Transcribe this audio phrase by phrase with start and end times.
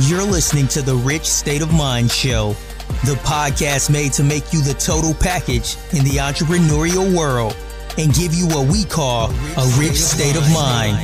[0.00, 2.56] You're listening to the Rich State of Mind Show,
[3.04, 7.56] the podcast made to make you the total package in the entrepreneurial world
[7.96, 10.98] and give you what we call a rich state of mind.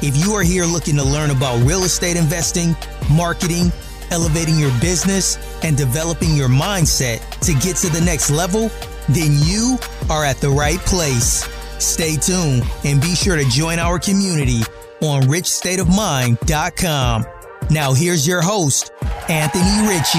[0.00, 2.76] If you are here looking to learn about real estate investing,
[3.10, 3.72] marketing,
[4.12, 8.70] elevating your business, and developing your mindset to get to the next level,
[9.08, 9.76] then you
[10.08, 11.44] are at the right place.
[11.80, 14.60] Stay tuned and be sure to join our community
[15.02, 17.26] on richstateofmind.com.
[17.68, 18.92] Now, here's your host,
[19.28, 20.18] Anthony Ritchie.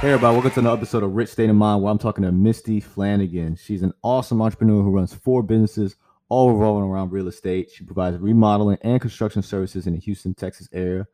[0.00, 2.32] Hey everybody, welcome to another episode of Rich State of Mind where I'm talking to
[2.32, 3.54] Misty Flanagan.
[3.56, 5.96] She's an awesome entrepreneur who runs four businesses
[6.30, 7.70] all revolving around real estate.
[7.70, 11.06] She provides remodeling and construction services in the Houston, Texas area,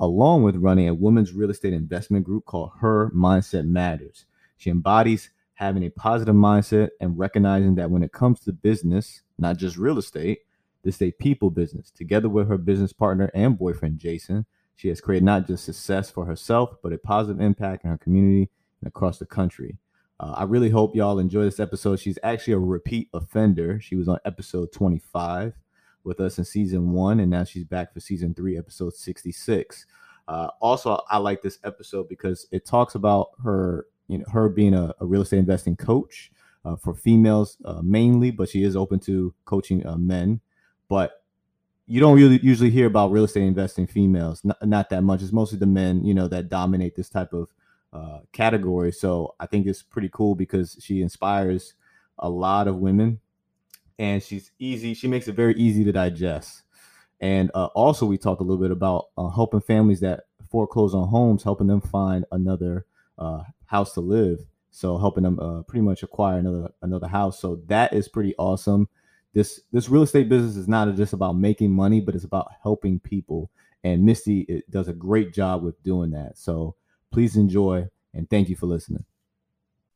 [0.00, 4.26] along with running a women's real estate investment group called Her Mindset Matters.
[4.56, 9.56] She embodies having a positive mindset and recognizing that when it comes to business, not
[9.56, 10.40] just real estate,
[10.82, 11.90] this is a people business.
[11.90, 16.24] Together with her business partner and boyfriend, Jason, she has created not just success for
[16.24, 19.78] herself, but a positive impact in her community and across the country.
[20.18, 22.00] Uh, I really hope y'all enjoy this episode.
[22.00, 23.80] She's actually a repeat offender.
[23.80, 25.54] She was on episode 25
[26.04, 29.86] with us in season one, and now she's back for season three, episode 66.
[30.28, 34.74] Uh, also, I like this episode because it talks about her you know her being
[34.74, 36.32] a, a real estate investing coach
[36.64, 40.40] uh, for females uh, mainly, but she is open to coaching uh, men.
[40.88, 41.22] But
[41.86, 45.22] you don't really usually hear about real estate investing females, not, not that much.
[45.22, 47.52] It's mostly the men, you know, that dominate this type of
[47.92, 48.92] uh, category.
[48.92, 51.74] So I think it's pretty cool because she inspires
[52.18, 53.20] a lot of women,
[53.98, 54.94] and she's easy.
[54.94, 56.62] She makes it very easy to digest.
[57.20, 61.08] And uh, also, we talked a little bit about uh, helping families that foreclose on
[61.08, 62.86] homes, helping them find another
[63.66, 64.40] house to live.
[64.70, 67.40] So helping them uh, pretty much acquire another another house.
[67.40, 68.88] So that is pretty awesome.
[69.32, 73.00] This this real estate business is not just about making money, but it's about helping
[73.00, 73.50] people.
[73.82, 76.38] And Misty it, does a great job with doing that.
[76.38, 76.76] So
[77.10, 79.04] please enjoy and thank you for listening.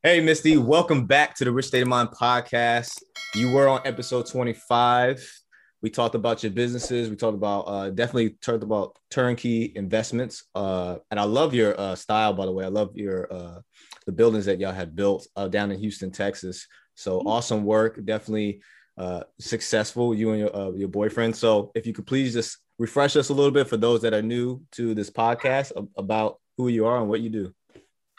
[0.03, 3.01] Hey, Misty, welcome back to the Rich State of Mind podcast.
[3.33, 5.43] You were on episode 25
[5.85, 7.11] we talked about your businesses.
[7.11, 10.45] We talked about uh, definitely talked about turnkey investments.
[10.55, 12.65] Uh, and I love your uh, style, by the way.
[12.65, 13.59] I love your uh,
[14.05, 16.67] the buildings that y'all had built uh, down in Houston, Texas.
[16.95, 17.27] So mm-hmm.
[17.27, 18.03] awesome work.
[18.03, 18.61] Definitely
[18.97, 20.15] uh, successful.
[20.15, 21.35] You and your your boyfriend.
[21.35, 24.21] So if you could please just refresh us a little bit for those that are
[24.21, 27.53] new to this podcast about who you are and what you do.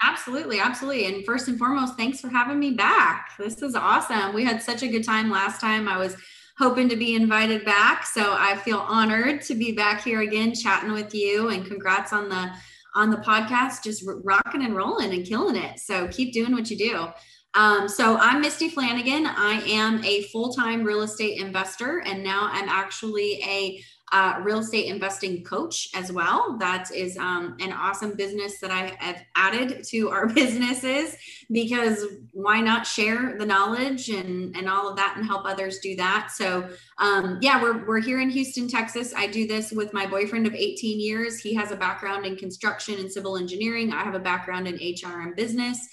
[0.03, 1.07] Absolutely, absolutely.
[1.07, 3.31] And first and foremost, thanks for having me back.
[3.39, 4.35] This is awesome.
[4.35, 5.89] We had such a good time last time.
[5.89, 6.17] I was
[6.59, 8.05] hoping to be invited back.
[8.05, 12.29] So I feel honored to be back here again chatting with you and congrats on
[12.29, 12.51] the
[12.97, 15.79] on the podcast just rocking and rolling and killing it.
[15.79, 17.07] So keep doing what you do.
[17.55, 19.27] Um, so I'm Misty Flanagan.
[19.27, 23.81] I am a full-time real estate investor and now I'm actually a
[24.13, 26.57] uh, real estate investing coach as well.
[26.59, 31.17] That is um, an awesome business that I have added to our businesses
[31.51, 35.97] because why not share the knowledge and, and all of that and help others do
[35.97, 36.31] that?
[36.31, 36.69] So,
[36.99, 39.13] um, yeah, we're, we're here in Houston, Texas.
[39.17, 41.41] I do this with my boyfriend of 18 years.
[41.41, 45.23] He has a background in construction and civil engineering, I have a background in HR
[45.23, 45.89] and business.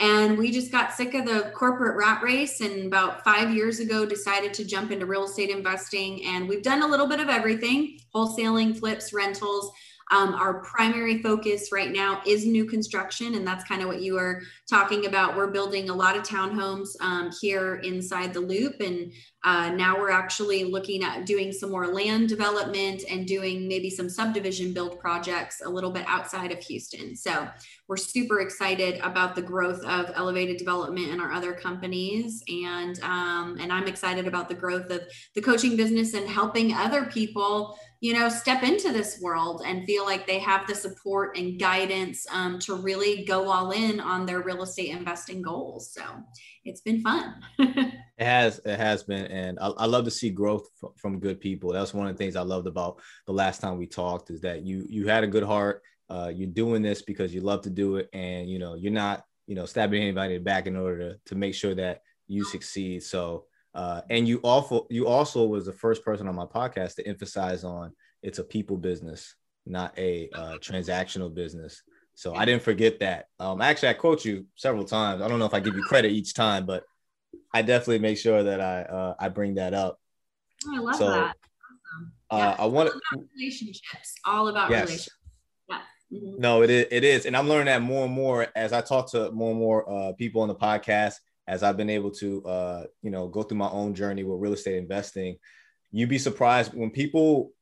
[0.00, 4.06] And we just got sick of the corporate rat race and about five years ago
[4.06, 6.24] decided to jump into real estate investing.
[6.24, 9.72] And we've done a little bit of everything wholesaling, flips, rentals.
[10.10, 14.14] Um, our primary focus right now is new construction, and that's kind of what you
[14.14, 15.36] were talking about.
[15.36, 19.12] We're building a lot of townhomes um, here inside the loop, and
[19.44, 24.08] uh, now we're actually looking at doing some more land development and doing maybe some
[24.08, 27.14] subdivision build projects a little bit outside of Houston.
[27.14, 27.48] So
[27.86, 33.58] we're super excited about the growth of elevated development in our other companies, and um,
[33.60, 35.02] and I'm excited about the growth of
[35.34, 40.04] the coaching business and helping other people you know, step into this world and feel
[40.04, 44.40] like they have the support and guidance um, to really go all in on their
[44.40, 45.92] real estate investing goals.
[45.92, 46.02] So
[46.68, 47.34] it's been fun.
[47.58, 49.26] it has, it has been.
[49.26, 51.72] And I, I love to see growth from, from good people.
[51.72, 54.62] That's one of the things I loved about the last time we talked is that
[54.62, 55.82] you, you had a good heart.
[56.10, 58.08] Uh, you're doing this because you love to do it.
[58.12, 61.20] And, you know, you're not, you know, stabbing anybody in the back in order to,
[61.26, 63.02] to make sure that you succeed.
[63.02, 67.06] So, uh, and you also you also was the first person on my podcast to
[67.06, 69.34] emphasize on it's a people business,
[69.66, 71.82] not a uh, transactional business.
[72.18, 73.26] So I didn't forget that.
[73.38, 75.22] Um, actually, I quote you several times.
[75.22, 76.82] I don't know if I give you credit each time, but
[77.54, 80.00] I definitely make sure that I uh, I bring that up.
[80.66, 81.36] Oh, I love so, that.
[81.36, 82.12] Awesome.
[82.28, 82.90] Uh, yeah, I want
[83.36, 84.14] relationships.
[84.24, 84.80] All about yes.
[84.80, 85.16] relationships.
[85.68, 85.78] Yeah.
[86.12, 86.40] Mm-hmm.
[86.40, 86.86] No, it is.
[86.90, 89.60] It is, and I'm learning that more and more as I talk to more and
[89.60, 91.14] more uh, people on the podcast
[91.46, 94.54] as I've been able to, uh, you know, go through my own journey with real
[94.54, 95.36] estate investing.
[95.92, 97.52] you'd be surprised when people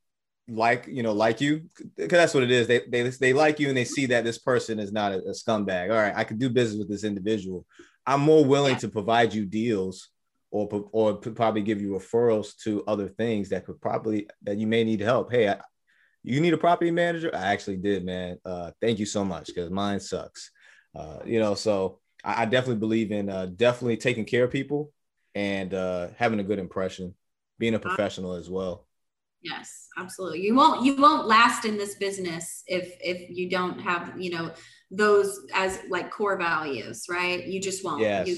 [0.48, 2.66] like you know like you because that's what it is.
[2.66, 5.32] They, they they like you and they see that this person is not a, a
[5.32, 5.90] scumbag.
[5.90, 7.66] All right i could do business with this individual.
[8.06, 10.10] I'm more willing to provide you deals
[10.50, 14.84] or or probably give you referrals to other things that could probably that you may
[14.84, 15.32] need help.
[15.32, 15.60] Hey I,
[16.22, 17.31] you need a property manager?
[17.34, 18.38] I actually did man.
[18.44, 20.50] Uh, thank you so much because mine sucks.
[20.94, 24.93] Uh, you know so I, I definitely believe in uh, definitely taking care of people
[25.34, 27.14] and uh, having a good impression
[27.58, 28.85] being a professional as well
[29.50, 30.43] yes absolutely.
[30.43, 34.52] You won't you won't last in this business if if you don't have you know
[34.90, 37.44] those as like core values right?
[37.44, 38.00] You just won't.
[38.00, 38.28] Yes.
[38.28, 38.37] You,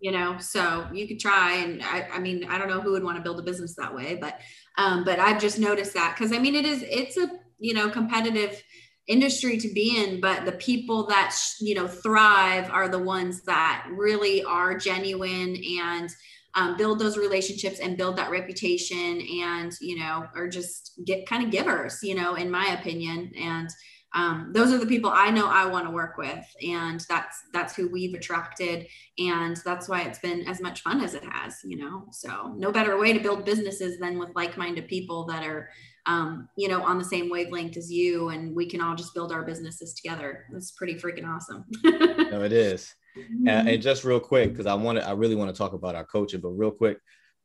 [0.00, 3.04] you know so you could try and I, I mean i don't know who would
[3.04, 4.40] want to build a business that way but
[4.78, 7.90] um but i've just noticed that because i mean it is it's a you know
[7.90, 8.62] competitive
[9.08, 13.86] industry to be in but the people that you know thrive are the ones that
[13.90, 16.08] really are genuine and
[16.54, 21.44] um, build those relationships and build that reputation and you know or just get kind
[21.44, 23.70] of givers you know in my opinion and
[24.12, 27.76] um, those are the people I know I want to work with, and that's that's
[27.76, 28.88] who we've attracted,
[29.18, 31.58] and that's why it's been as much fun as it has.
[31.64, 35.70] You know, so no better way to build businesses than with like-minded people that are,
[36.06, 39.30] um, you know, on the same wavelength as you, and we can all just build
[39.30, 40.44] our businesses together.
[40.54, 41.64] It's pretty freaking awesome.
[41.84, 42.92] no, it is.
[43.16, 43.80] And, and mm-hmm.
[43.80, 46.40] just real quick, because I want to, I really want to talk about our coaching,
[46.40, 46.98] but real quick,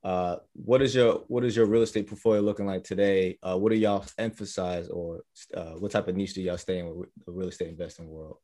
[0.04, 3.40] uh, what is your what is your real estate portfolio looking like today?
[3.42, 5.22] Uh, what do y'all emphasize, or
[5.56, 8.38] uh, what type of niche do y'all stay in with the real estate investing world?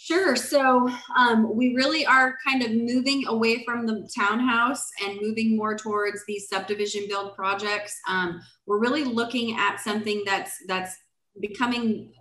[0.00, 0.36] Sure.
[0.36, 5.76] So um, we really are kind of moving away from the townhouse and moving more
[5.76, 7.98] towards these subdivision build projects.
[8.06, 10.94] Um, we're really looking at something that's that's
[11.40, 12.12] becoming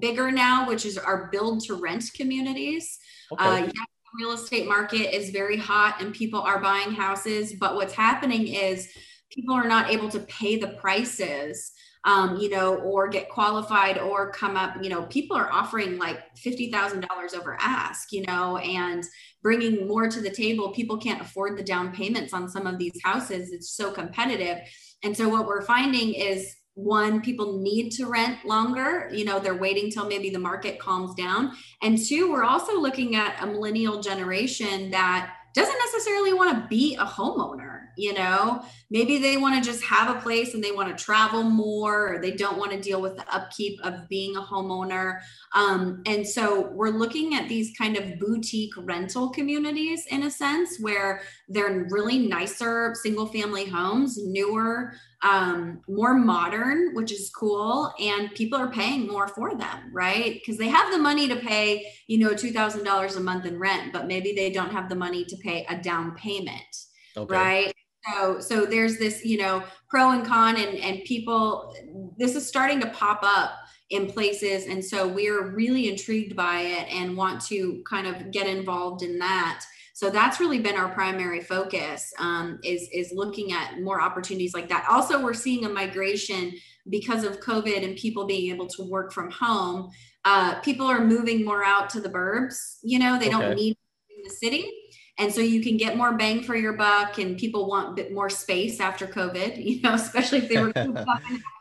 [0.00, 2.98] bigger now, which is our build to rent communities.
[3.32, 3.44] Okay.
[3.44, 3.84] Uh, yeah,
[4.18, 7.54] real estate market is very hot and people are buying houses.
[7.58, 8.88] But what's happening is
[9.30, 11.72] people are not able to pay the prices.
[12.04, 16.20] Um, you know, or get qualified or come up, you know, people are offering like
[16.36, 17.04] $50,000
[17.36, 19.02] over ask, you know, and
[19.42, 20.70] bringing more to the table.
[20.70, 23.50] People can't afford the down payments on some of these houses.
[23.50, 24.58] It's so competitive.
[25.02, 29.56] And so what we're finding is one people need to rent longer you know they're
[29.56, 31.52] waiting till maybe the market calms down.
[31.82, 36.94] And two we're also looking at a millennial generation that doesn't necessarily want to be
[36.96, 40.88] a homeowner you know maybe they want to just have a place and they want
[40.88, 44.40] to travel more or they don't want to deal with the upkeep of being a
[44.40, 45.20] homeowner
[45.54, 50.78] um, and so we're looking at these kind of boutique rental communities in a sense
[50.80, 57.92] where they're really nicer single family homes newer um, more modern, which is cool.
[58.00, 60.34] And people are paying more for them, right?
[60.34, 64.06] Because they have the money to pay, you know, $2,000 a month in rent, but
[64.06, 66.76] maybe they don't have the money to pay a down payment,
[67.16, 67.34] okay.
[67.34, 67.75] right?
[68.12, 71.74] So, so there's this, you know, pro and con, and, and people,
[72.18, 73.52] this is starting to pop up
[73.90, 74.66] in places.
[74.66, 79.18] And so we're really intrigued by it and want to kind of get involved in
[79.18, 79.64] that.
[79.94, 84.68] So that's really been our primary focus um, is, is looking at more opportunities like
[84.68, 84.86] that.
[84.90, 86.52] Also, we're seeing a migration
[86.90, 89.90] because of COVID and people being able to work from home.
[90.24, 92.78] Uh, people are moving more out to the burbs.
[92.82, 93.38] You know, they okay.
[93.38, 93.76] don't need
[94.24, 94.70] the city.
[95.18, 98.12] And so you can get more bang for your buck, and people want a bit
[98.12, 101.06] more space after COVID, you know, especially if they were in an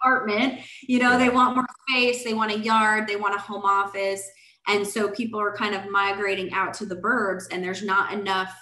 [0.02, 0.60] apartment.
[0.82, 4.28] You know, they want more space, they want a yard, they want a home office.
[4.68, 8.54] And so people are kind of migrating out to the burbs, and there's not enough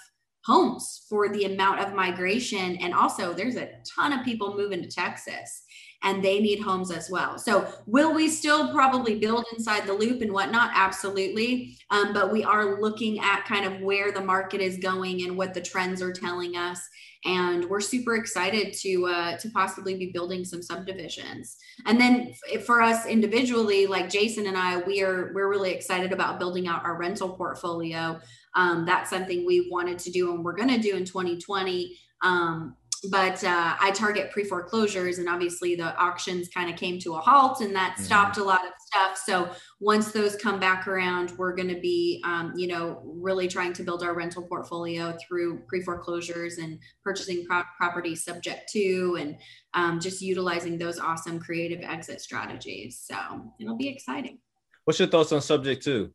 [0.44, 2.76] homes for the amount of migration.
[2.76, 5.63] And also, there's a ton of people moving to Texas
[6.04, 7.38] and they need homes as well.
[7.38, 10.70] So, will we still probably build inside the loop and whatnot?
[10.74, 11.76] Absolutely.
[11.90, 15.54] Um, but we are looking at kind of where the market is going and what
[15.54, 16.80] the trends are telling us
[17.24, 21.56] and we're super excited to uh, to possibly be building some subdivisions.
[21.86, 22.34] And then
[22.66, 26.84] for us individually, like Jason and I, we are we're really excited about building out
[26.84, 28.20] our rental portfolio.
[28.54, 31.96] Um, that's something we wanted to do and we're going to do in 2020.
[32.22, 32.76] Um,
[33.10, 37.18] but uh, I target pre foreclosures, and obviously the auctions kind of came to a
[37.18, 38.04] halt, and that mm-hmm.
[38.04, 39.16] stopped a lot of stuff.
[39.16, 43.72] So once those come back around, we're going to be, um, you know, really trying
[43.74, 49.36] to build our rental portfolio through pre foreclosures and purchasing pro- property subject to, and
[49.74, 53.02] um, just utilizing those awesome creative exit strategies.
[53.04, 53.16] So
[53.60, 54.38] it'll be exciting.
[54.84, 56.12] What's your thoughts on subject to?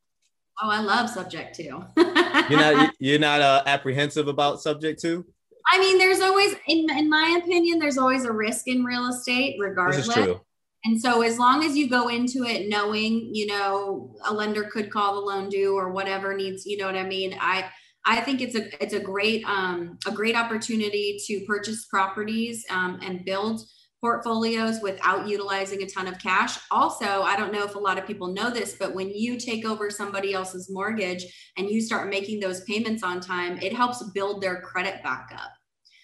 [0.62, 1.63] Oh, I love subject to.
[2.50, 5.25] you're not you're not uh, apprehensive about subject to.
[5.72, 9.58] I mean, there's always, in, in my opinion, there's always a risk in real estate,
[9.60, 10.08] regardless.
[10.08, 10.42] This is true.
[10.86, 14.89] And so, as long as you go into it knowing, you know, a lender could
[14.89, 17.36] call the loan due or whatever needs, you know what I mean.
[17.39, 17.70] I
[18.06, 23.00] I think it's a it's a great um, a great opportunity to purchase properties um,
[23.04, 23.62] and build
[24.01, 26.58] portfolios without utilizing a ton of cash.
[26.72, 29.65] Also, I don't know if a lot of people know this, but when you take
[29.65, 31.25] over somebody else's mortgage
[31.58, 35.51] and you start making those payments on time, it helps build their credit back up.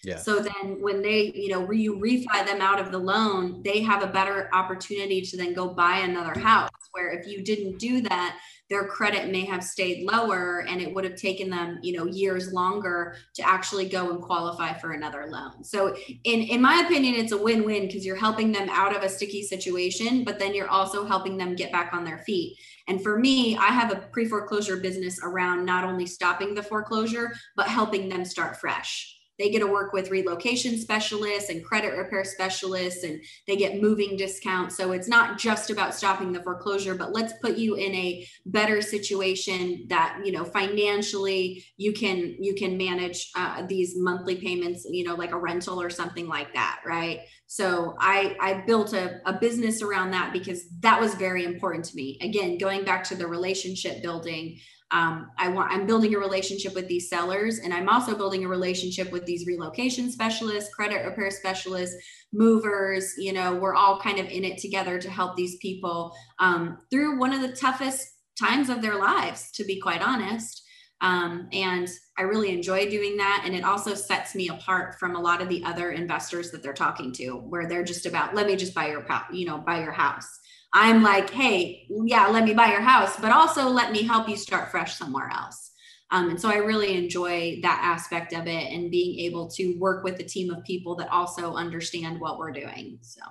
[0.06, 0.18] Yeah.
[0.18, 4.04] So then when they, you know, you refi them out of the loan, they have
[4.04, 6.70] a better opportunity to then go buy another house.
[6.92, 8.38] Where if you didn't do that,
[8.70, 12.52] their credit may have stayed lower and it would have taken them you know years
[12.52, 15.94] longer to actually go and qualify for another loan so
[16.24, 19.42] in in my opinion it's a win-win because you're helping them out of a sticky
[19.42, 22.58] situation but then you're also helping them get back on their feet
[22.88, 27.68] and for me i have a pre-foreclosure business around not only stopping the foreclosure but
[27.68, 33.04] helping them start fresh they get to work with relocation specialists and credit repair specialists
[33.04, 34.76] and they get moving discounts.
[34.76, 38.80] So it's not just about stopping the foreclosure but let's put you in a better
[38.80, 45.04] situation that you know financially you can you can manage uh, these monthly payments you
[45.04, 47.20] know like a rental or something like that right?
[47.46, 51.96] So i i built a, a business around that because that was very important to
[51.96, 52.18] me.
[52.20, 54.58] Again going back to the relationship building
[54.92, 58.48] um, I want I'm building a relationship with these sellers, and I'm also building a
[58.48, 61.96] relationship with these relocation specialists, credit repair specialists,
[62.32, 63.14] movers.
[63.18, 67.18] You know, we're all kind of in it together to help these people um, through
[67.18, 68.06] one of the toughest
[68.38, 70.62] times of their lives, to be quite honest.
[71.00, 73.42] Um, and I really enjoy doing that.
[73.44, 76.72] And it also sets me apart from a lot of the other investors that they're
[76.72, 79.92] talking to, where they're just about, let me just buy your, you know, buy your
[79.92, 80.26] house.
[80.72, 84.36] I'm like, hey, yeah, let me buy your house, but also let me help you
[84.36, 85.72] start fresh somewhere else.
[86.10, 90.04] Um, and so I really enjoy that aspect of it and being able to work
[90.04, 92.98] with a team of people that also understand what we're doing.
[93.00, 93.22] So.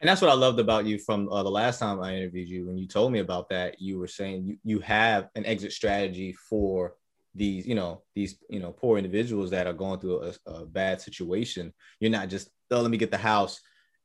[0.00, 2.66] And that's what I loved about you from uh, the last time I interviewed you.
[2.66, 6.32] When you told me about that, you were saying you, you have an exit strategy
[6.32, 6.94] for
[7.34, 11.00] these, you know, these, you know, poor individuals that are going through a, a bad
[11.00, 11.72] situation.
[11.98, 13.60] You're not just, oh, let me get the house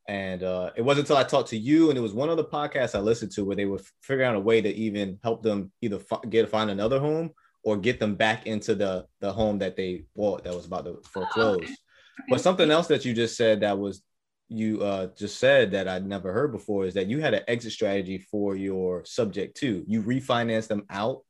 [0.10, 2.44] and uh, it wasn't until I talked to you, and it was one of the
[2.44, 5.72] podcasts I listened to where they were figuring out a way to even help them
[5.82, 7.30] either f- get find another home
[7.64, 11.00] or get them back into the the home that they bought that was about to
[11.14, 11.60] foreclose.
[11.60, 11.76] Oh, okay.
[12.28, 14.02] But something else that you just said that was
[14.48, 17.72] you uh, just said that I'd never heard before is that you had an exit
[17.72, 19.84] strategy for your subject too.
[19.86, 21.24] You refinance them out.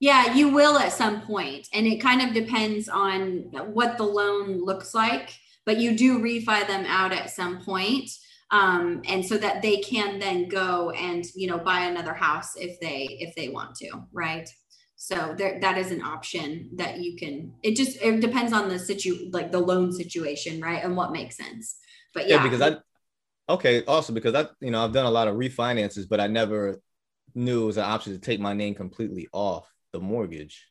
[0.00, 4.64] Yeah, you will at some point, and it kind of depends on what the loan
[4.64, 5.30] looks like
[5.68, 8.08] but you do refi them out at some point
[8.50, 12.80] um, and so that they can then go and you know buy another house if
[12.80, 14.48] they if they want to right?
[14.96, 18.78] So there that is an option that you can it just it depends on the
[18.78, 21.76] situ like the loan situation right and what makes sense.
[22.14, 22.42] But yeah, yeah.
[22.42, 22.76] because i
[23.52, 26.80] okay also because i you know i've done a lot of refinances but i never
[27.34, 30.66] knew it was an option to take my name completely off the mortgage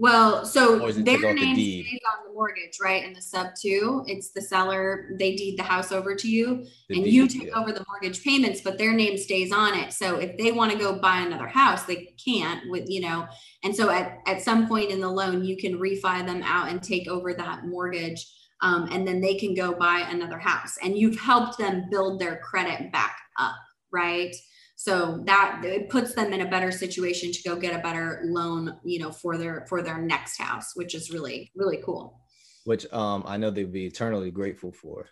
[0.00, 3.04] well, so their name the stays on the mortgage, right?
[3.04, 5.10] In the sub two, it's the seller.
[5.18, 7.58] They deed the house over to you, the and deed, you take yeah.
[7.58, 9.92] over the mortgage payments, but their name stays on it.
[9.92, 13.28] So if they want to go buy another house, they can't with you know.
[13.62, 16.82] And so at at some point in the loan, you can refi them out and
[16.82, 18.26] take over that mortgage,
[18.62, 22.36] um, and then they can go buy another house, and you've helped them build their
[22.38, 23.56] credit back up,
[23.92, 24.34] right?
[24.80, 28.78] So that it puts them in a better situation to go get a better loan
[28.82, 32.18] you know for their for their next house which is really really cool.
[32.64, 35.06] Which um i know they'd be eternally grateful for.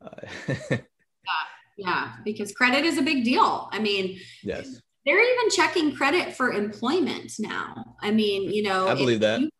[0.00, 0.20] Uh,
[0.68, 1.44] yeah
[1.76, 3.68] yeah because credit is a big deal.
[3.72, 4.80] I mean yes.
[5.04, 7.96] they're even checking credit for employment now.
[8.00, 9.40] I mean you know i believe that.
[9.40, 9.50] you,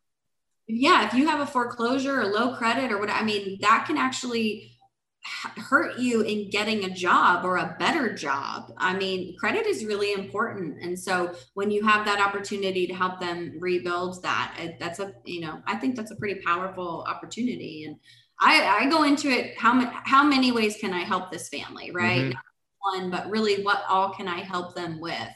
[0.69, 3.97] yeah if you have a foreclosure or low credit or what i mean that can
[3.97, 4.78] actually
[5.57, 8.73] hurt you in getting a job or a better job.
[8.79, 10.83] I mean, credit is really important.
[10.83, 15.41] And so when you have that opportunity to help them rebuild that, that's a, you
[15.41, 17.85] know, I think that's a pretty powerful opportunity.
[17.85, 17.97] And
[18.41, 21.91] I, I go into it, how many, how many ways can I help this family?
[21.91, 22.23] Right.
[22.23, 23.01] Mm-hmm.
[23.01, 25.29] one, but really what all can I help them with?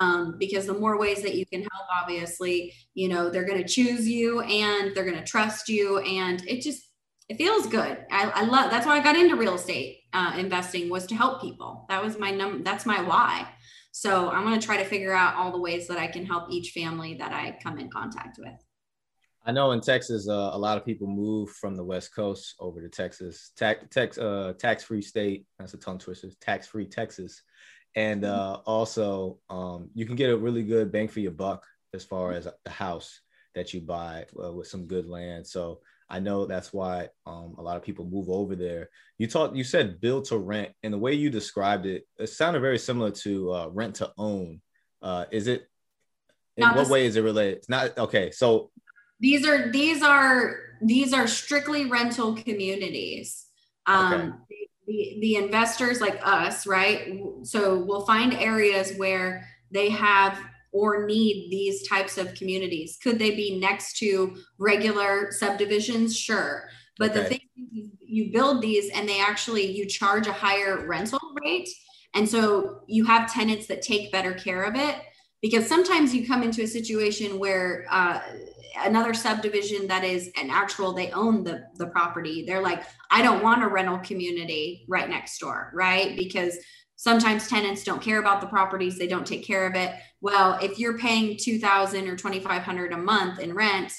[0.00, 3.68] Um, because the more ways that you can help, obviously, you know, they're going to
[3.68, 5.98] choose you and they're going to trust you.
[6.00, 6.82] And it just,
[7.28, 7.98] it feels good.
[8.10, 11.40] I, I love that's why I got into real estate uh, investing was to help
[11.40, 11.86] people.
[11.88, 13.48] That was my num that's my why.
[13.92, 16.50] So I'm going to try to figure out all the ways that I can help
[16.50, 18.52] each family that I come in contact with.
[19.46, 22.82] I know in Texas, uh, a lot of people move from the West Coast over
[22.82, 25.46] to Texas, tax, tax, uh, tax-free state.
[25.58, 26.28] That's a tongue twister.
[26.40, 27.42] Tax-free Texas,
[27.94, 31.64] and uh, also um, you can get a really good bang for your buck
[31.94, 33.20] as far as the house
[33.54, 35.46] that you buy uh, with some good land.
[35.46, 38.90] So I know that's why um, a lot of people move over there.
[39.18, 42.60] You talked, you said build to rent, and the way you described it, it sounded
[42.60, 44.60] very similar to uh, rent to own.
[45.02, 45.68] Uh, is it?
[46.56, 47.58] In not what way is it related?
[47.58, 48.30] It's not okay.
[48.30, 48.70] So
[49.20, 53.46] these are these are these are strictly rental communities.
[53.86, 54.68] Um, okay.
[54.86, 57.20] the, the investors like us, right?
[57.42, 60.38] So we'll find areas where they have
[60.76, 62.98] or need these types of communities.
[63.02, 66.18] Could they be next to regular subdivisions?
[66.18, 66.68] Sure.
[66.98, 67.20] But okay.
[67.20, 67.40] the thing
[67.74, 71.68] is, you build these and they actually you charge a higher rental rate.
[72.14, 74.96] And so you have tenants that take better care of it
[75.40, 78.20] because sometimes you come into a situation where uh,
[78.84, 83.42] another subdivision that is an actual they own the the property they're like i don't
[83.42, 86.58] want a rental community right next door right because
[86.96, 89.94] sometimes tenants don't care about the properties they don't take care of it.
[90.20, 93.92] Well if you're paying 2000 or 2500 a month in rent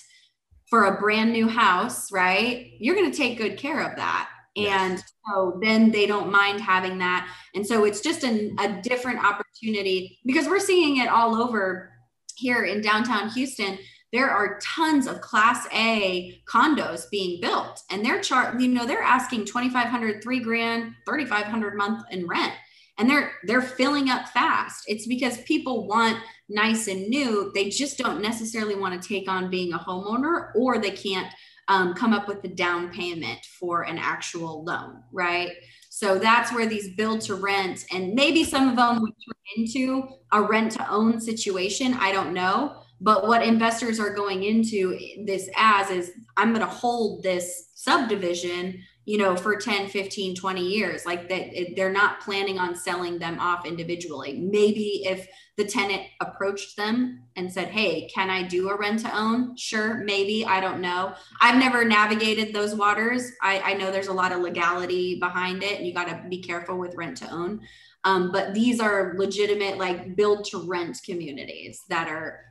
[0.69, 4.29] for a brand new house right you're going to take good care of that.
[4.57, 7.31] And so then they don't mind having that.
[7.53, 11.91] And so it's just an, a different opportunity because we're seeing it all over
[12.35, 13.77] here in downtown houston.
[14.13, 19.01] There are tons of class A condos being built and they're chart, you know, they're
[19.01, 22.53] asking 2,500, three grand, 3,500 month in rent.
[22.97, 24.83] And they're, they're filling up fast.
[24.87, 26.17] It's because people want
[26.49, 27.51] nice and new.
[27.53, 31.31] They just don't necessarily want to take on being a homeowner or they can't
[31.67, 35.51] um, come up with the down payment for an actual loan, right?
[35.89, 40.07] So that's where these build to rent and maybe some of them would turn into
[40.31, 41.93] a rent to own situation.
[41.95, 42.83] I don't know.
[42.99, 48.81] But what investors are going into this as is I'm going to hold this subdivision,
[49.07, 51.05] you know, for 10, 15, 20 years.
[51.05, 54.37] Like that they're not planning on selling them off individually.
[54.37, 59.17] Maybe if the tenant approached them and said, Hey, can I do a rent to
[59.17, 59.55] own?
[59.55, 60.45] Sure, maybe.
[60.45, 61.13] I don't know.
[61.39, 63.31] I've never navigated those waters.
[63.41, 66.41] I, I know there's a lot of legality behind it, and you got to be
[66.41, 67.61] careful with rent to own.
[68.03, 72.41] Um, but these are legitimate, like build to rent communities that are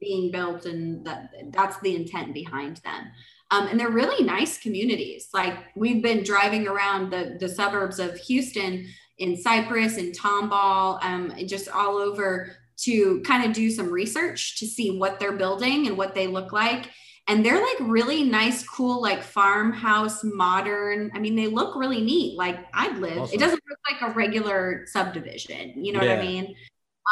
[0.00, 3.10] being built and that that's the intent behind them
[3.50, 5.28] um, and they're really nice communities.
[5.32, 8.86] Like we've been driving around the, the suburbs of houston
[9.18, 14.66] in cypress and tomball um, just all over to kind of do some research to
[14.66, 16.90] see what they're building and what they look like.
[17.28, 21.10] And they're like really nice cool like farmhouse modern.
[21.14, 22.36] I mean they look really neat.
[22.36, 23.18] Like i'd live.
[23.18, 23.34] Awesome.
[23.34, 25.84] it doesn't look like a regular subdivision.
[25.84, 26.16] You know yeah.
[26.16, 26.54] what i mean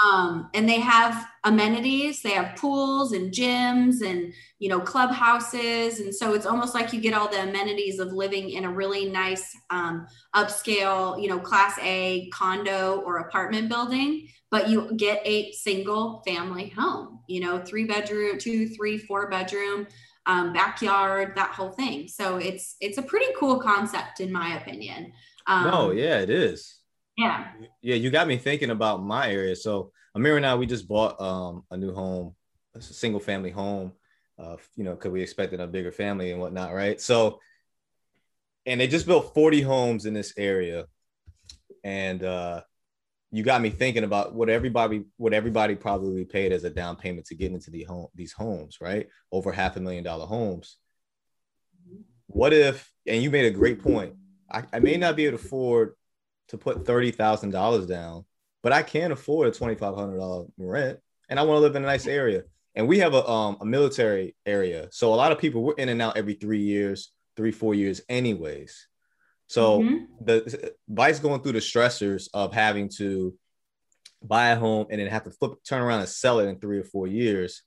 [0.02, 2.22] um, and they have amenities.
[2.22, 6.00] They have pools and gyms and you know clubhouses.
[6.00, 9.08] And so it's almost like you get all the amenities of living in a really
[9.10, 15.52] nice um, upscale you know class a condo or apartment building but you get a
[15.52, 19.86] single family home you know three bedroom two three four bedroom
[20.26, 22.08] um, backyard that whole thing.
[22.08, 25.12] So it's it's a pretty cool concept in my opinion.
[25.46, 26.78] Um, yeah it is
[27.16, 27.52] yeah.
[27.82, 29.56] Yeah, you got me thinking about my area.
[29.56, 32.34] So Amir and I, we just bought um, a new home,
[32.74, 33.92] a single family home.
[34.38, 37.00] Uh, you know, because we expected a bigger family and whatnot, right?
[37.00, 37.38] So,
[38.66, 40.86] and they just built 40 homes in this area,
[41.84, 42.62] and uh,
[43.30, 47.26] you got me thinking about what everybody, what everybody probably paid as a down payment
[47.26, 49.08] to get into the home, these homes, right?
[49.30, 50.78] Over half a million dollar homes.
[52.26, 52.92] What if?
[53.06, 54.14] And you made a great point.
[54.50, 55.94] I, I may not be able to afford
[56.48, 58.24] to put thirty thousand dollars down,
[58.62, 61.76] but I can afford a twenty five hundred dollar rent, and I want to live
[61.76, 62.44] in a nice area.
[62.74, 65.88] And we have a um a military area, so a lot of people we're in
[65.88, 68.88] and out every three years, three four years, anyways.
[69.46, 70.04] So mm-hmm.
[70.24, 73.34] the vice going through the stressors of having to
[74.22, 76.78] buy a home and then have to flip turn around and sell it in three
[76.78, 77.62] or four years,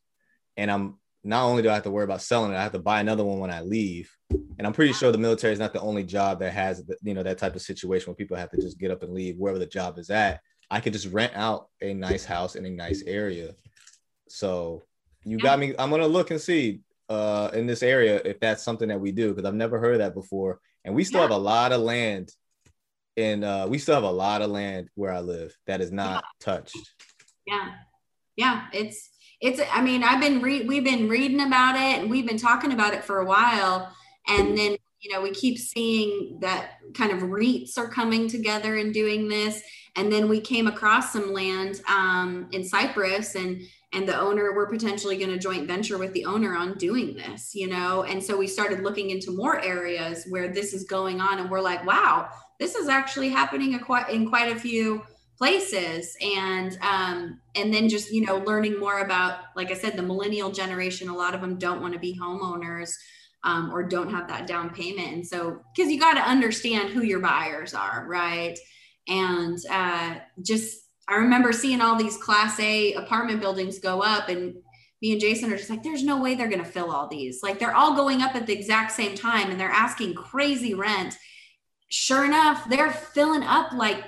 [0.58, 2.80] and I'm not only do I have to worry about selling it, I have to
[2.80, 4.10] buy another one when I leave.
[4.30, 7.24] And I'm pretty sure the military is not the only job that has, you know,
[7.24, 9.66] that type of situation where people have to just get up and leave wherever the
[9.66, 10.40] job is at.
[10.72, 13.56] I could just rent out a nice house in a nice area.
[14.30, 14.84] So
[15.24, 15.76] you got me.
[15.78, 19.34] I'm gonna look and see uh, in this area if that's something that we do
[19.34, 20.60] because I've never heard that before.
[20.86, 21.28] And we still yeah.
[21.28, 22.32] have a lot of land,
[23.18, 26.24] and uh, we still have a lot of land where I live that is not
[26.24, 26.54] yeah.
[26.54, 26.94] touched.
[27.46, 27.72] Yeah,
[28.38, 32.28] yeah, it's it's i mean i've been re- we've been reading about it and we've
[32.28, 33.92] been talking about it for a while.
[34.28, 38.94] And then you know we keep seeing that kind of REITs are coming together and
[38.94, 39.62] doing this.
[39.96, 43.62] And then we came across some land um, in cypress and
[43.94, 47.56] and the owner we're potentially going to joint venture with the owner on doing this
[47.56, 48.04] you know?
[48.04, 51.62] And so we started looking into more areas where this is going on and we're
[51.62, 55.04] like wow this is actually happening in quite a few
[55.38, 60.02] places and um, and then just you know learning more about like i said the
[60.02, 62.94] millennial generation a lot of them don't want to be homeowners
[63.44, 65.14] um, or don't have that down payment.
[65.14, 68.58] And so because you got to understand who your buyers are right?
[69.08, 74.56] And uh, just i remember seeing all these class a apartment buildings go up and
[75.02, 77.42] me and jason are just like there's no way they're going to fill all these.
[77.42, 81.16] Like they're all going up at the exact same time and they're asking crazy rent.
[81.90, 84.04] Sure enough, they're filling up like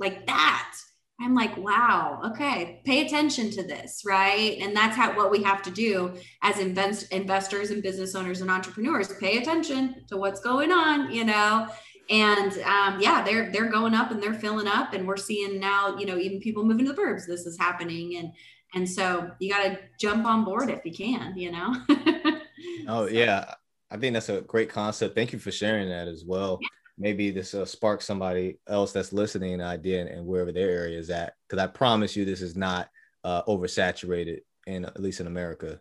[0.00, 0.72] like that.
[1.20, 4.56] I'm like, wow, okay, pay attention to this, right?
[4.58, 8.50] And that's how what we have to do as invest, investors and business owners and
[8.50, 9.12] entrepreneurs.
[9.18, 11.68] Pay attention to what's going on, you know.
[12.08, 15.98] And um, yeah, they're they're going up and they're filling up, and we're seeing now,
[15.98, 17.26] you know, even people moving to the burbs.
[17.26, 18.32] This is happening, and
[18.74, 21.76] and so you got to jump on board if you can, you know.
[22.88, 23.54] oh yeah,
[23.90, 25.14] I think that's a great concept.
[25.14, 26.58] Thank you for sharing that as well.
[26.62, 26.68] Yeah
[27.00, 31.10] maybe this will spark somebody else that's listening an idea and, wherever their area is
[31.10, 31.34] at.
[31.48, 32.90] Because I promise you, this is not
[33.24, 35.80] uh, oversaturated in at least in America.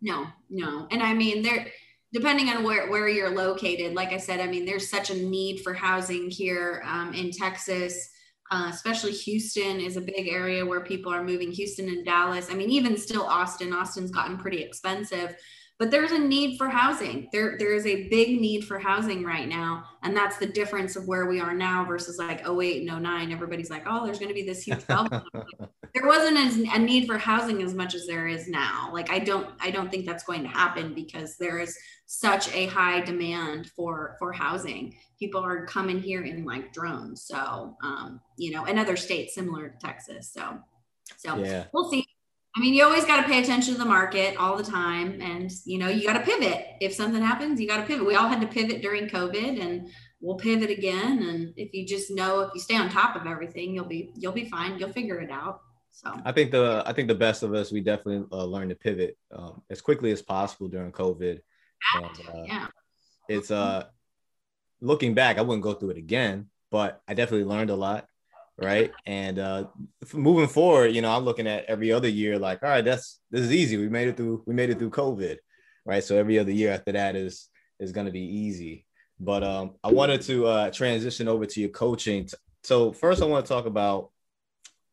[0.00, 1.66] No, no, and I mean there.
[2.12, 5.62] Depending on where, where you're located, like I said, I mean, there's such a need
[5.62, 8.08] for housing here um, in Texas,
[8.52, 11.50] uh, especially Houston is a big area where people are moving.
[11.50, 12.52] Houston and Dallas.
[12.52, 13.72] I mean, even still Austin.
[13.72, 15.34] Austin's gotten pretty expensive
[15.78, 17.28] but there's a need for housing.
[17.32, 21.08] There there is a big need for housing right now and that's the difference of
[21.08, 24.34] where we are now versus like 08 and 09 everybody's like oh there's going to
[24.34, 25.22] be this huge bubble
[25.94, 28.90] there wasn't a need for housing as much as there is now.
[28.92, 32.66] Like i don't i don't think that's going to happen because there is such a
[32.66, 34.94] high demand for for housing.
[35.18, 37.22] People are coming here in like drones.
[37.22, 40.30] So um you know and other states similar to texas.
[40.32, 40.58] So
[41.16, 41.64] so yeah.
[41.72, 42.06] we'll see
[42.56, 45.20] I mean, you always got to pay attention to the market all the time.
[45.20, 46.64] And, you know, you got to pivot.
[46.80, 48.06] If something happens, you got to pivot.
[48.06, 49.88] We all had to pivot during COVID and
[50.20, 51.22] we'll pivot again.
[51.22, 54.32] And if you just know, if you stay on top of everything, you'll be, you'll
[54.32, 54.78] be fine.
[54.78, 55.62] You'll figure it out.
[55.90, 58.76] So I think the, I think the best of us, we definitely uh, learned to
[58.76, 61.40] pivot um, as quickly as possible during COVID.
[61.96, 62.66] And, uh, yeah.
[63.28, 63.84] It's, uh,
[64.80, 68.06] looking back, I wouldn't go through it again, but I definitely learned a lot
[68.58, 68.92] right?
[69.06, 69.64] And uh,
[70.12, 73.42] moving forward, you know, I'm looking at every other year like, all right, that's this
[73.42, 73.76] is easy.
[73.76, 74.42] We made it through.
[74.46, 75.36] We made it through COVID,
[75.84, 76.04] right?
[76.04, 77.48] So every other year after that is
[77.80, 78.86] is going to be easy.
[79.20, 82.28] But um, I wanted to uh, transition over to your coaching.
[82.62, 84.10] So first, I want to talk about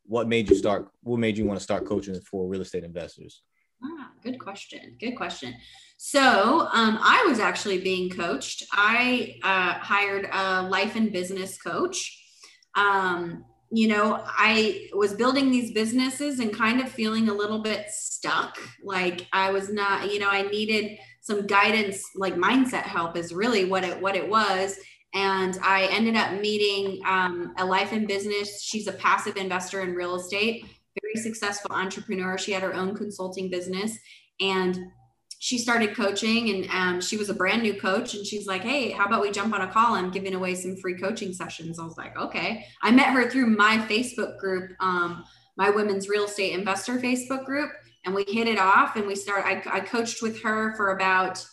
[0.05, 0.89] what made you start.
[1.03, 3.41] What made you want to start coaching for real estate investors?
[3.83, 4.95] Ah, good question.
[4.99, 5.55] Good question.
[5.97, 8.63] So um, I was actually being coached.
[8.71, 12.17] I uh, hired a life and business coach.
[12.75, 17.87] Um, you know, I was building these businesses and kind of feeling a little bit
[17.89, 18.57] stuck.
[18.83, 23.65] Like I was not, you know, I needed some guidance, like mindset help is really
[23.65, 24.77] what it what it was.
[25.13, 28.61] And I ended up meeting um, a life in business.
[28.61, 30.65] She's a passive investor in real estate,
[31.01, 32.37] very successful entrepreneur.
[32.37, 33.97] She had her own consulting business,
[34.41, 34.77] and
[35.43, 38.91] she started coaching and um, she was a brand new coach and she's like hey
[38.91, 39.95] how about we jump on a call?
[39.95, 41.79] I'm giving away some free coaching sessions.
[41.79, 42.67] I was like okay.
[42.83, 45.25] I met her through my facebook group um,
[45.57, 47.71] my women's real estate investor facebook group
[48.05, 51.43] and we hit it off and we started I, I coached with her for about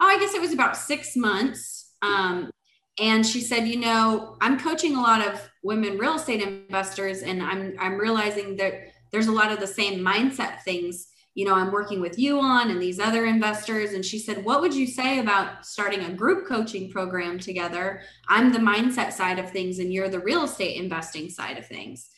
[0.00, 2.50] oh i guess it was about six months um,
[2.98, 7.42] and she said you know i'm coaching a lot of women real estate investors and
[7.42, 8.74] i'm i'm realizing that
[9.12, 12.70] there's a lot of the same mindset things you know, I'm working with you on
[12.70, 13.92] and these other investors.
[13.92, 18.02] And she said, What would you say about starting a group coaching program together?
[18.28, 22.10] I'm the mindset side of things, and you're the real estate investing side of things.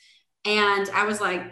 [0.45, 1.43] And I was like,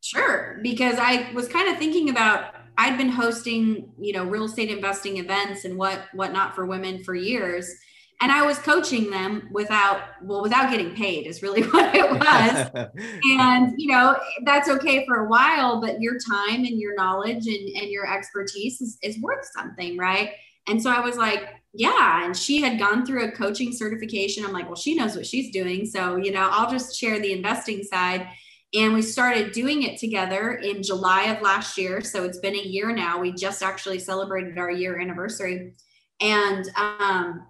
[0.00, 4.68] Sure, because I was kind of thinking about I'd been hosting, you know, real estate
[4.68, 7.72] investing events and what whatnot for women for years
[8.24, 12.88] and I was coaching them without well without getting paid is really what it was.
[13.38, 17.68] and you know that's okay for a while, but your time and your knowledge and,
[17.76, 20.30] and your expertise is, is worth something, right?
[20.66, 22.24] And so I was like, yeah.
[22.24, 24.42] And she had gone through a coaching certification.
[24.42, 25.84] I'm like, well, she knows what she's doing.
[25.84, 28.26] So, you know, I'll just share the investing side.
[28.72, 32.00] And we started doing it together in July of last year.
[32.00, 33.20] So it's been a year now.
[33.20, 35.74] We just actually celebrated our year anniversary.
[36.22, 37.46] And um,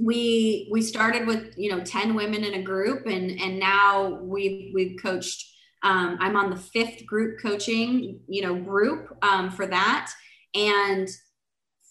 [0.00, 4.72] we we started with you know 10 women in a group and and now we've
[4.74, 5.46] we've coached
[5.82, 10.12] um, i'm on the fifth group coaching you know group um, for that.
[10.54, 11.08] And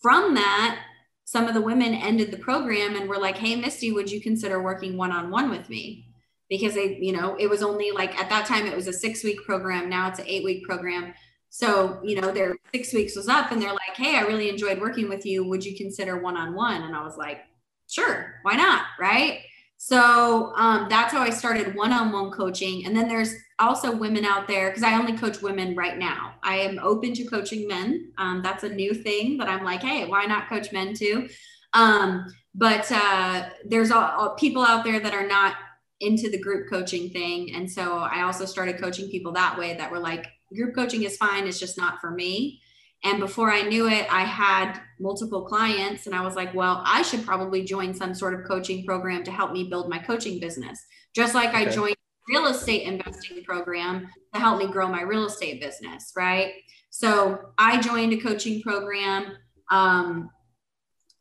[0.02, 0.82] from that
[1.26, 4.62] some of the women ended the program and were like hey misty would you consider
[4.62, 6.08] working one-on-one with me?
[6.50, 9.24] Because they you know it was only like at that time it was a six
[9.24, 11.14] week program now it's an eight week program.
[11.52, 14.82] So you know their six weeks was up and they're like hey i really enjoyed
[14.82, 15.48] working with you.
[15.48, 16.84] Would you consider one-on-one?
[16.84, 17.42] And i was like
[17.90, 18.86] sure, why not?
[19.00, 19.42] Right.
[19.78, 22.86] So um, that's how I started one on one coaching.
[22.86, 26.36] And then there's also women out there because I only coach women right now.
[26.44, 28.12] I am open to coaching men.
[28.18, 31.30] Um, that's a new thing, but I'm like, hey, why not coach men too?
[31.74, 35.56] Um, but uh, there's all, all people out there that are not
[36.02, 37.54] into the group coaching thing.
[37.56, 41.16] And so I also started coaching people that way that were like, group coaching is
[41.18, 42.62] fine, it's just not for me.
[43.04, 47.02] And before I knew it, I had multiple clients, and I was like, well, I
[47.02, 50.86] should probably join some sort of coaching program to help me build my coaching business.
[51.16, 51.68] Just like okay.
[51.68, 51.96] I joined
[52.28, 56.54] real estate investing program to help me grow my real estate business, right?
[56.90, 59.38] So I joined a coaching program.
[59.72, 60.30] Um,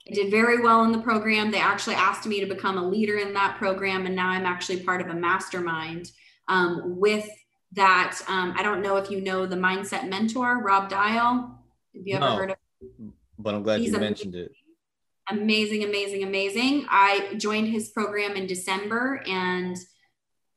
[0.09, 1.51] I did very well in the program.
[1.51, 4.83] They actually asked me to become a leader in that program, and now I'm actually
[4.83, 6.11] part of a mastermind
[6.49, 7.29] um, with
[7.73, 8.19] that.
[8.27, 11.58] Um, I don't know if you know the mindset mentor, Rob Dial.
[11.99, 12.57] Have you ever no, heard of?
[13.39, 14.53] But I'm glad He's you mentioned it.
[15.31, 16.87] Amazing, amazing, amazing.
[16.89, 19.77] I joined his program in December and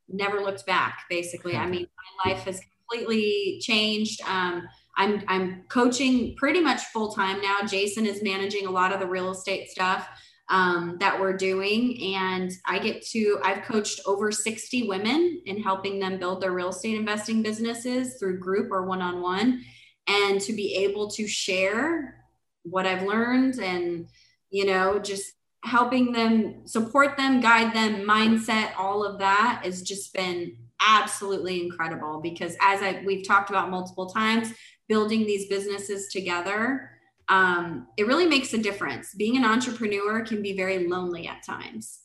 [0.08, 1.04] never looked back.
[1.10, 1.88] Basically, I mean,
[2.26, 4.22] my life has completely changed.
[4.22, 7.60] Um, I'm I'm coaching pretty much full time now.
[7.66, 10.08] Jason is managing a lot of the real estate stuff
[10.50, 16.00] um, that we're doing, and I get to I've coached over 60 women in helping
[16.00, 19.64] them build their real estate investing businesses through group or one on one,
[20.08, 22.26] and to be able to share
[22.64, 24.08] what I've learned and
[24.50, 25.34] you know just
[25.64, 32.20] helping them support them guide them mindset all of that has just been absolutely incredible
[32.22, 34.54] because as I we've talked about multiple times
[34.88, 36.92] building these businesses together
[37.32, 39.16] um, it really makes a difference.
[39.16, 42.00] Being an entrepreneur can be very lonely at times.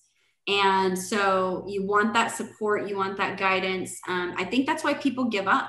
[0.46, 4.00] And so you want that support you want that guidance.
[4.06, 5.68] Um, i think that's why people give up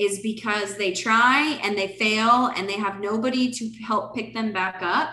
[0.00, 4.52] is because they try and they fail and they have nobody to help pick them
[4.52, 5.10] back up.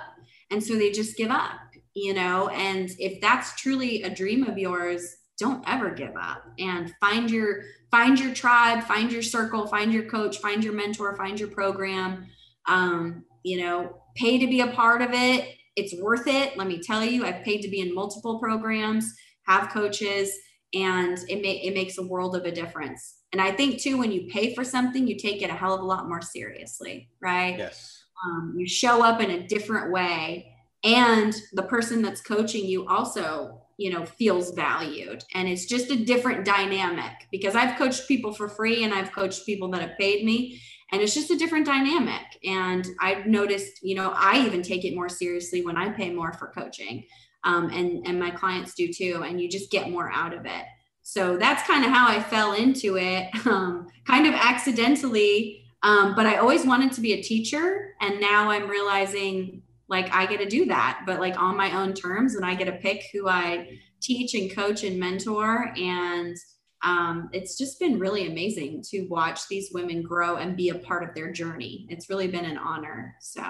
[0.50, 1.60] And so they just give up
[1.97, 2.47] you know?
[2.50, 7.62] And if that's truly a dream of yours don't ever give up and find your
[7.91, 12.28] find your tribe find your circle find your coach find your mentor find your program.
[12.67, 15.50] Um, you know pay to be a part of it.
[15.76, 16.58] It's worth it.
[16.58, 19.12] Let me tell you i've paid to be in multiple programs
[19.47, 20.32] have coaches
[20.73, 24.12] and it, may, it makes a world of a difference and i think too when
[24.12, 27.58] you pay for something you take it a hell of a lot more seriously right?
[27.58, 28.04] Yes.
[28.26, 30.52] Um, you show up in a different way
[30.84, 35.24] and the person that's coaching you also you know feels valued.
[35.34, 39.46] And it's just a different dynamic because i've coached people for free and i've coached
[39.46, 40.62] people that have paid me
[40.92, 42.26] and it's just a different dynamic.
[42.44, 46.34] And i've noticed you know i even take it more seriously when i pay more
[46.34, 47.06] for coaching
[47.44, 50.66] um, and and my clients do too and you just get more out of it
[51.10, 56.26] so that's kind of how i fell into it um, kind of accidentally um, but
[56.26, 60.46] i always wanted to be a teacher and now i'm realizing like I get to
[60.46, 63.80] do that, but like on my own terms, and I get to pick who I
[64.02, 65.74] teach and coach and mentor.
[65.78, 66.36] And
[66.84, 71.08] um, it's just been really amazing to watch these women grow and be a part
[71.08, 71.88] of their journey.
[71.89, 73.15] It's really been an honor.
[73.20, 73.41] So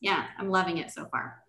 [0.00, 1.42] yeah, I'm loving it so far.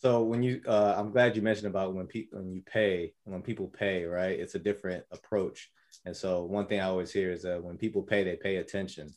[0.00, 3.42] So when you, uh, I'm glad you mentioned about when people when you pay, when
[3.42, 4.38] people pay, right?
[4.38, 5.70] It's a different approach.
[6.06, 9.10] And so one thing I always hear is that when people pay, they pay attention.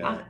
[0.00, 0.22] Uh,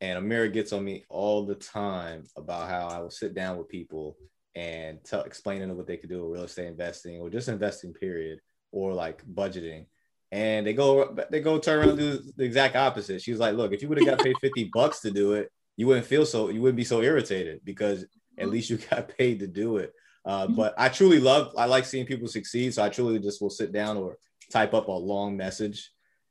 [0.00, 3.68] and Amira gets on me all the time about how I will sit down with
[3.68, 4.16] people
[4.54, 8.40] and tell explaining what they could do with real estate investing or just investing period
[8.72, 9.86] or like budgeting.
[10.32, 13.20] And they go they go turn around and do the exact opposite.
[13.20, 15.86] She's like, look, if you would have got paid 50 bucks to do it, you
[15.86, 18.04] wouldn't feel so you wouldn't be so irritated because
[18.40, 19.92] at least you got paid to do it.
[20.24, 20.54] Uh, mm-hmm.
[20.54, 22.74] but I truly love I like seeing people succeed.
[22.74, 24.18] So I truly just will sit down or
[24.50, 25.90] type up a long message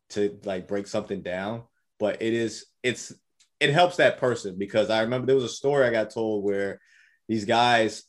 [0.09, 1.63] to like break something down.
[1.99, 3.13] But it is it's
[3.59, 6.79] it helps that person because I remember there was a story I got told where
[7.27, 8.03] these guys,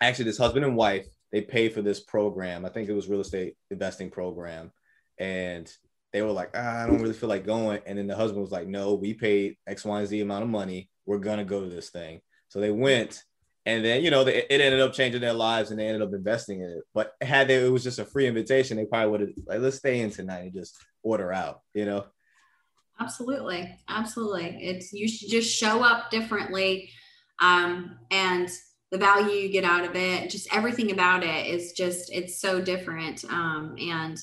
[0.00, 2.64] actually this husband and wife, they paid for this program.
[2.64, 4.72] I think it was real estate investing program,
[5.18, 5.72] and
[6.12, 7.80] they were like, ah, I don't really feel like going.
[7.86, 10.48] And then the husband was like, No, we paid X, Y, and Z amount of
[10.48, 10.88] money.
[11.06, 12.20] We're gonna go to this thing.
[12.50, 13.24] So they went,
[13.64, 16.12] and then you know they, it ended up changing their lives, and they ended up
[16.12, 16.82] investing in it.
[16.92, 19.76] But had they, it was just a free invitation, they probably would have like, let's
[19.76, 22.04] stay in tonight and just order out, you know.
[23.00, 23.74] Absolutely.
[23.88, 24.58] Absolutely.
[24.60, 26.90] It's you should just show up differently.
[27.40, 28.50] Um, and
[28.90, 32.60] the value you get out of it, just everything about it is just it's so
[32.60, 33.24] different.
[33.24, 34.18] Um, and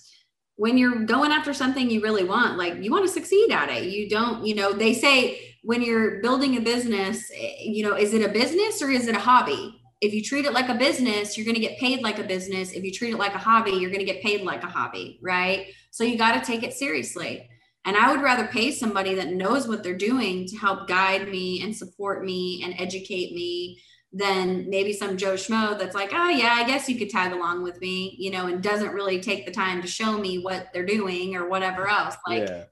[0.57, 3.85] when you're going after something you really want, like you want to succeed at it.
[3.85, 8.13] You don't, you know, they say when you're building a business, eh, you know, is
[8.13, 9.81] it a business or is it a hobby?
[9.99, 12.71] If you treat it like a business, you're going to get paid like a business.
[12.71, 15.19] If you treat it like a hobby, you're going to get paid like a hobby,
[15.21, 15.67] right?
[15.91, 17.49] So you got to take it seriously.
[17.83, 21.61] And I would rather pay somebody that knows what they're doing to help guide me
[21.61, 23.81] and support me and educate me
[24.13, 27.63] than maybe some Joe Schmo that's like, oh, yeah, I guess you could tag along
[27.63, 30.85] with me, you know, and doesn't really take the time to show me what they're
[30.85, 32.15] doing or whatever else.
[32.25, 32.63] Like, yeah.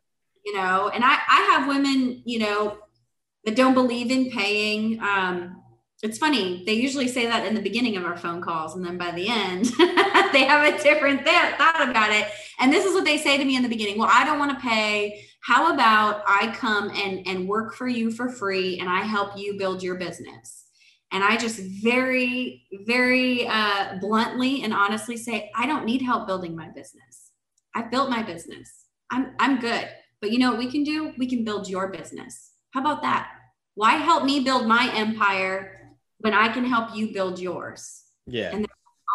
[0.45, 2.77] you know, and I, I have women, you know,
[3.45, 4.99] that don't believe in paying.
[5.01, 5.61] Um,
[6.03, 6.63] it's funny.
[6.65, 9.27] They usually say that in the beginning of our phone calls, and then by the
[9.29, 9.65] end,
[10.33, 12.27] they have a different th- thought about it.
[12.59, 13.97] And this is what they say to me in the beginning.
[13.97, 15.25] Well, I don't want to pay.
[15.41, 19.57] how about I come and, and work for you for free and I help you
[19.57, 20.65] build your business?
[21.11, 26.55] And I just very, very uh, bluntly and honestly say, I don't need help building
[26.55, 27.31] my business.
[27.73, 28.85] I've built my business.
[29.11, 29.87] I'm, I'm good.
[30.19, 31.13] But you know what we can do?
[31.17, 32.51] We can build your business.
[32.73, 33.31] How about that?
[33.75, 38.03] Why help me build my empire when I can help you build yours?
[38.25, 38.51] Yeah.
[38.53, 38.67] And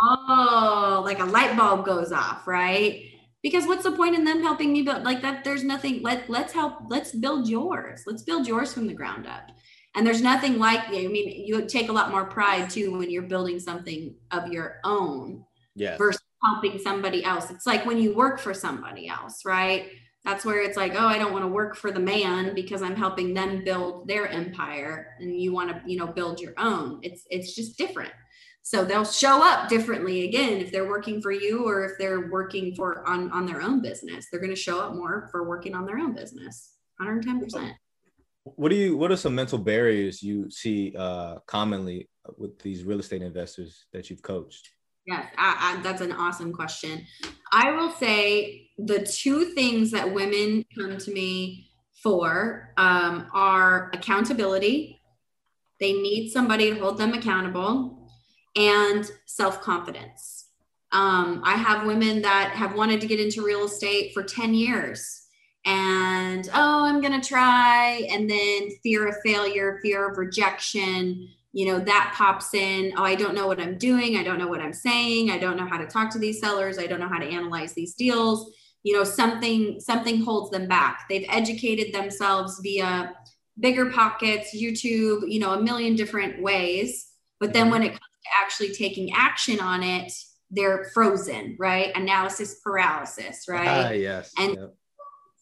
[0.02, 3.02] oh, like a light bulb goes off, right?
[3.42, 5.44] Because what's the point in them helping me build like that?
[5.44, 6.02] There's nothing.
[6.02, 6.74] Let let's help.
[6.88, 8.02] Let's build yours.
[8.06, 9.50] Let's build yours from the ground up.
[9.96, 13.22] And there's nothing like I mean, you take a lot more pride too when you're
[13.22, 15.44] building something of your own
[15.74, 15.96] Yeah.
[15.96, 17.50] versus helping somebody else.
[17.50, 19.90] It's like when you work for somebody else, right?
[20.24, 22.96] That's where it's like, oh, I don't want to work for the man because I'm
[22.96, 27.00] helping them build their empire and you want to, you know, build your own.
[27.02, 28.12] It's it's just different.
[28.62, 32.74] So they'll show up differently again if they're working for you or if they're working
[32.74, 34.26] for on on their own business.
[34.30, 36.74] They're going to show up more for working on their own business.
[37.00, 37.72] 110%.
[38.44, 38.96] What do you?
[38.96, 44.10] What are some mental barriers you see uh, commonly with these real estate investors that
[44.10, 44.70] you've coached?
[45.06, 47.06] Yes, I, I, that's an awesome question.
[47.52, 51.70] I will say the two things that women come to me
[52.02, 55.00] for um, are accountability.
[55.80, 58.10] They need somebody to hold them accountable
[58.56, 60.46] and self confidence.
[60.92, 65.20] Um, I have women that have wanted to get into real estate for 10 years
[65.66, 68.06] and, oh, I'm going to try.
[68.10, 73.14] And then fear of failure, fear of rejection, you know that pops in oh i
[73.14, 74.16] don't know what i'm doing.
[74.16, 75.30] I don't know what i'm saying.
[75.30, 76.78] I don't know how to talk to these sellers.
[76.78, 78.52] I don't know how to analyze these deals.
[78.82, 81.06] You know something something holds them back.
[81.08, 83.14] They've educated themselves via
[83.60, 87.08] BiggerPockets youtube you know a million different ways.
[87.40, 90.12] But then when it comes to actually taking action on it
[90.52, 91.90] they're frozen right?
[91.96, 93.86] Analysis paralysis right?
[93.86, 94.32] Ah, yes.
[94.38, 94.74] And- Yep.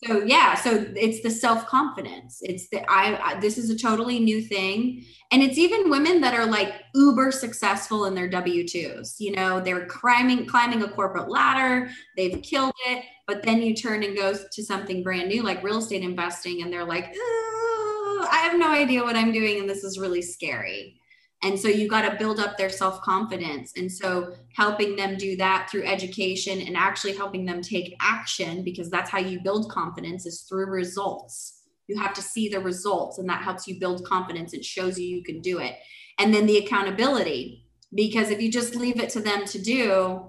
[0.05, 2.39] So yeah so it's the self-confidence.
[2.43, 5.05] It's the I, I this is a totally new thing.
[5.31, 9.87] And it's even women that are like uber successful in their w2s you know they're
[9.87, 14.65] climbing climbing a corporate ladder they've killed it but then you turn and go to
[14.65, 19.03] something brand new like real estate investing and they're like "Ooh, i have no idea
[19.03, 20.99] what i'm doing and this is really scary
[21.43, 23.73] and so you got to build up their self confidence.
[23.77, 28.91] And so helping them do that through education and actually helping them take action, because
[28.91, 31.63] that's how you build confidence is through results.
[31.87, 34.53] You have to see the results, and that helps you build confidence.
[34.53, 35.77] It shows you you can do it.
[36.19, 40.27] And then the accountability, because if you just leave it to them to do,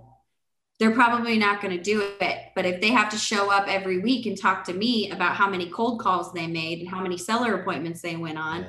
[0.79, 2.37] they're probably not going to do it.
[2.55, 5.49] But if they have to show up every week and talk to me about how
[5.49, 8.67] many cold calls they made and how many seller appointments they went on.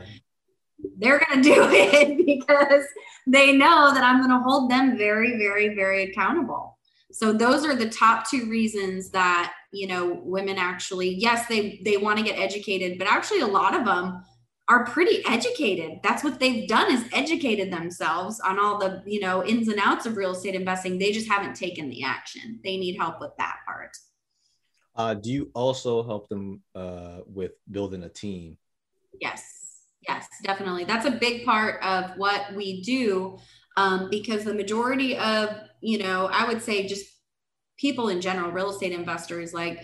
[0.99, 2.85] They're going to do it because
[3.27, 6.79] they know that I'm going to hold them very, very, very accountable.
[7.13, 11.97] So those are the top two reasons that, you know, women actually, yes, they, they
[11.97, 14.25] want to get educated, but actually a lot of them
[14.69, 15.99] are pretty educated.
[16.05, 20.07] That's what they've done is educated themselves on all the, you know, ins and outs
[20.07, 20.97] of real estate investing.
[20.97, 22.61] They just haven't taken the action.
[22.63, 23.97] They need help with that part.
[24.95, 28.57] Uh, do you also help them uh, with building a team?
[29.21, 29.60] Yes,
[30.07, 30.85] yes, definitely.
[30.85, 33.39] That's a big part of what we do
[33.77, 37.07] um, because the majority of, you know, I would say just
[37.79, 39.81] people in general, real estate investors, like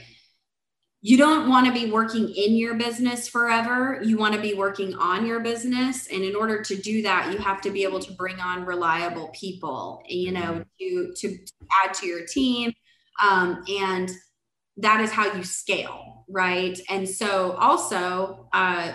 [1.02, 4.00] you don't want to be working in your business forever.
[4.02, 6.08] You want to be working on your business.
[6.08, 9.28] And in order to do that, you have to be able to bring on reliable
[9.28, 11.38] people, you know, to, to
[11.84, 12.72] add to your team.
[13.22, 14.10] Um, and
[14.78, 16.78] that is how you scale, right?
[16.90, 18.94] And so also, uh,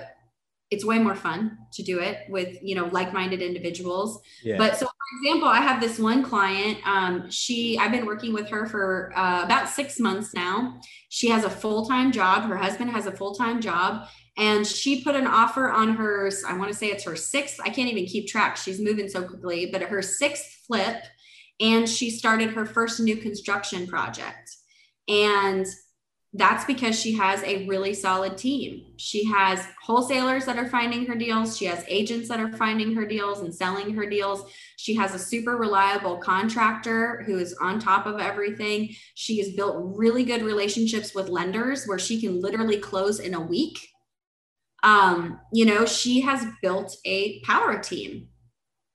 [0.72, 4.22] it's way more fun to do it with you know like-minded individuals.
[4.44, 4.58] Yeah.
[4.58, 8.50] but so for example i have this one client um, she i've been working with
[8.50, 10.80] her for uh, about six months now.
[11.10, 12.44] She has a full-time job.
[12.44, 14.08] Her husband has a full-time job.
[14.38, 17.70] And she put an offer on her i want to say it's her sixth i
[17.70, 21.04] can't even keep track she's moving so quickly but her sixth flip
[21.62, 24.50] and she started her first new construction project.
[25.08, 25.66] And
[26.34, 28.86] that's because she has a really solid team.
[28.96, 31.58] She has wholesalers that are finding her deals.
[31.58, 34.50] She has agents that are finding her deals and selling her deals.
[34.78, 38.96] She has a super reliable contractor who is on top of everything.
[39.16, 43.42] She has built really good relationships with lenders where she can literally close in a
[43.42, 43.90] week.
[44.84, 48.30] Um, you know, she has built a power team.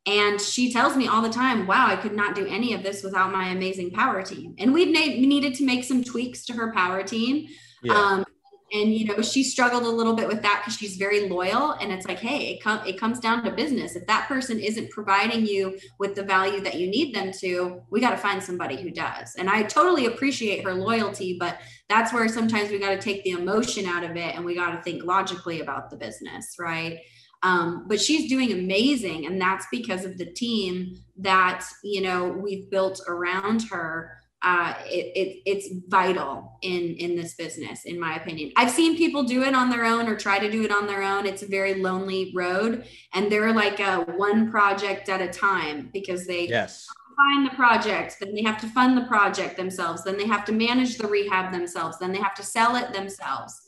[0.06, 3.02] And she tells me all the time, wow, I could not do any of this
[3.02, 4.54] without my amazing power team.
[4.58, 7.48] And we've na- needed to make some tweaks to her power team.
[7.82, 7.94] Yeah.
[7.94, 8.24] Um,
[8.72, 11.92] and you know she struggled a little bit with that because she's very loyal and
[11.92, 15.46] it's like hey it, com- it comes down to business if that person isn't providing
[15.46, 18.90] you with the value that you need them to we got to find somebody who
[18.90, 23.22] does and i totally appreciate her loyalty but that's where sometimes we got to take
[23.22, 26.98] the emotion out of it and we got to think logically about the business right
[27.42, 32.70] um, but she's doing amazing and that's because of the team that you know we've
[32.70, 34.12] built around her.
[34.42, 38.52] Uh, it, it, it's vital in in this business in my opinion.
[38.56, 41.02] I've seen people do it on their own or try to do it on their
[41.02, 41.26] own.
[41.26, 46.26] It's a very lonely road and they're like a one project at a time because
[46.26, 46.86] they yes.
[47.16, 50.52] find the project then they have to fund the project themselves then they have to
[50.52, 53.62] manage the rehab themselves then they have to sell it themselves.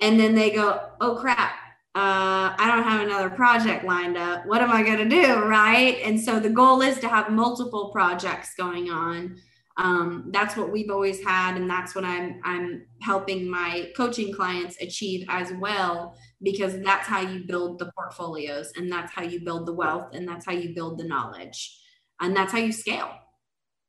[0.00, 1.61] And then they go oh crap
[1.94, 4.46] uh, I don't have another project lined up.
[4.46, 5.44] What am I going to do?
[5.44, 6.00] Right.
[6.04, 9.36] And so the goal is to have multiple projects going on
[9.76, 14.76] um, that's what we've always had and that's what i'm i'm helping my coaching clients
[14.80, 19.66] achieve as well because that's how you build the portfolios and that's how you build
[19.66, 21.78] the wealth and that's how you build the knowledge
[22.20, 23.10] and that's how you scale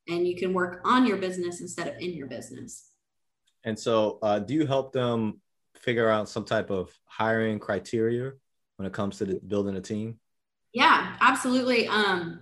[0.08, 2.91] and you can work on your business instead of in your business
[3.66, 5.39] and so uh, do you help them
[5.84, 8.32] figure out some type of hiring criteria
[8.78, 10.18] when it comes to the, building a team
[10.74, 12.40] yeah absolutely um,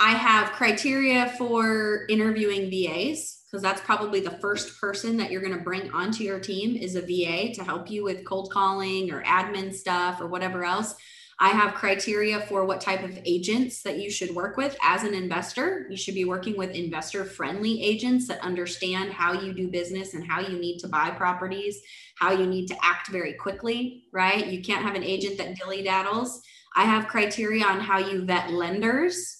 [0.00, 5.56] I have criteria for interviewing VAs because that's probably the first person that you're going
[5.56, 9.24] to bring onto your team is a VA to help you with cold calling or
[9.24, 10.94] admin stuff or whatever else.
[11.40, 15.14] I have criteria for what type of agents that you should work with as an
[15.14, 15.86] investor.
[15.88, 20.26] You should be working with investor friendly agents that understand how you do business and
[20.26, 21.80] how you need to buy properties,
[22.16, 24.48] how you need to act very quickly, right?
[24.48, 26.40] You can't have an agent that dilly daddles.
[26.74, 29.38] I have criteria on how you vet lenders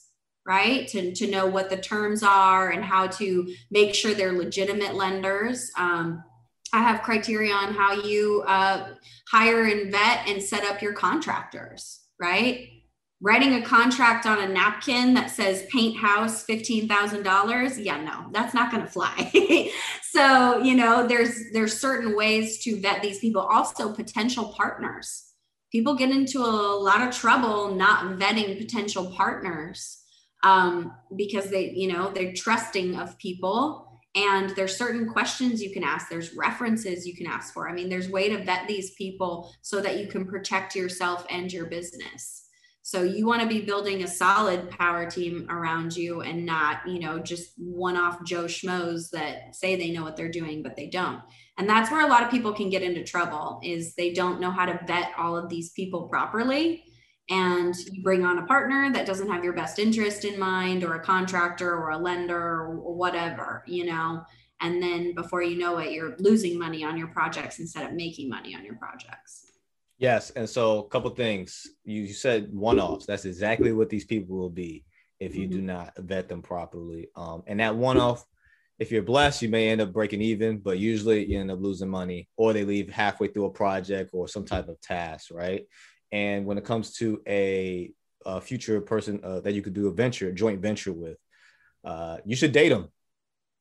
[0.49, 0.89] right?
[0.89, 5.71] To, to know what the terms are and how to make sure they're legitimate lenders.
[5.77, 6.25] Um,
[6.73, 8.89] I have criteria on how you uh,
[9.31, 12.69] hire and vet and set up your contractors, right?
[13.21, 18.71] Writing a contract on a napkin that says paint house $15,000, yeah, no, that's not
[18.71, 19.71] going to fly.
[20.03, 25.25] so, you know, there's there's certain ways to vet these people, also potential partners.
[25.73, 29.99] People get into a lot of trouble not vetting potential partners
[30.45, 35.85] um, because they, you know, they're trusting of people and there's certain questions you can
[35.85, 37.69] ask there's references you can ask for.
[37.69, 41.53] I mean there's way to vet these people so that you can protect yourself and
[41.53, 42.47] your business.
[42.83, 47.01] So you want to be building a solid power team around you and not you
[47.01, 51.21] know just one-off joe schmoes that say they know what they're doing but they don't.
[51.59, 54.51] And that's where a lot of people can get into trouble is they don't know
[54.51, 56.85] how to vet all of these people properly
[57.31, 60.95] and you bring on a partner that doesn't have your best interest in mind or
[60.95, 64.23] a contractor or a lender or whatever you know?
[64.61, 68.29] And then before you know it you're losing money on your projects instead of making
[68.29, 69.53] money on your projects.
[69.99, 71.67] Yes and so a couple things.
[71.85, 73.07] You said one-offs.
[73.07, 74.85] That's exactly what these people will be
[75.21, 75.57] if you mm-hmm.
[75.57, 77.09] do not vet them properly.
[77.17, 78.25] Um, and that one-off
[78.79, 81.89] if you're blessed you may end up breaking even but usually you end up losing
[81.89, 85.67] money or they leave halfway through a project or some type of task right
[86.13, 87.93] and when it comes to a,
[88.25, 91.19] a future person uh, that you could do a venture, joint venture with,
[91.85, 92.89] uh, you should date them.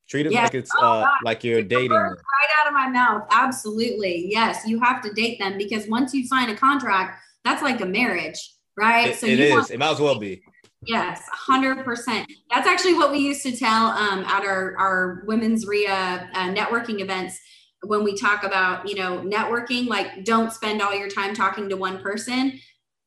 [0.10, 1.92] Treat it like it's oh, uh, like you're dating.
[1.92, 2.18] Right
[2.60, 3.28] out of my mouth.
[3.30, 4.30] Absolutely.
[4.32, 7.86] Yes, you have to date them because once you sign a contract, that's like a
[7.86, 9.10] marriage, right?
[9.10, 9.52] It, so it is.
[9.52, 10.42] Want- it might as well be.
[10.86, 12.26] Yes, 100%.
[12.50, 17.02] That's actually what we used to tell um, at our, our women's REIA uh, networking
[17.02, 17.40] events
[17.88, 21.78] when we talk about you know networking like don't spend all your time talking to
[21.78, 22.60] one person.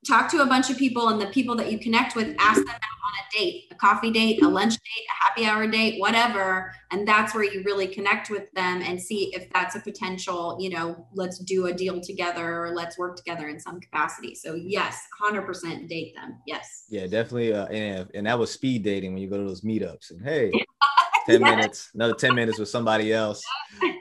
[0.09, 2.68] Talk to a bunch of people and the people that you connect with ask them
[2.68, 6.72] out on a date a coffee date a lunch date a happy hour date whatever
[6.91, 10.70] and that's where you really connect with them and see if that's a potential you
[10.70, 14.35] know let's do a deal together or let's work together in some capacity.
[14.35, 16.39] So yes 100% date them.
[16.47, 16.85] Yes.
[16.89, 20.11] Yeah definitely uh, and, and that was speed dating when you go to those meetups
[20.11, 20.51] and hey
[21.26, 21.51] 10 yes.
[21.51, 23.43] minutes another 10 minutes with somebody else.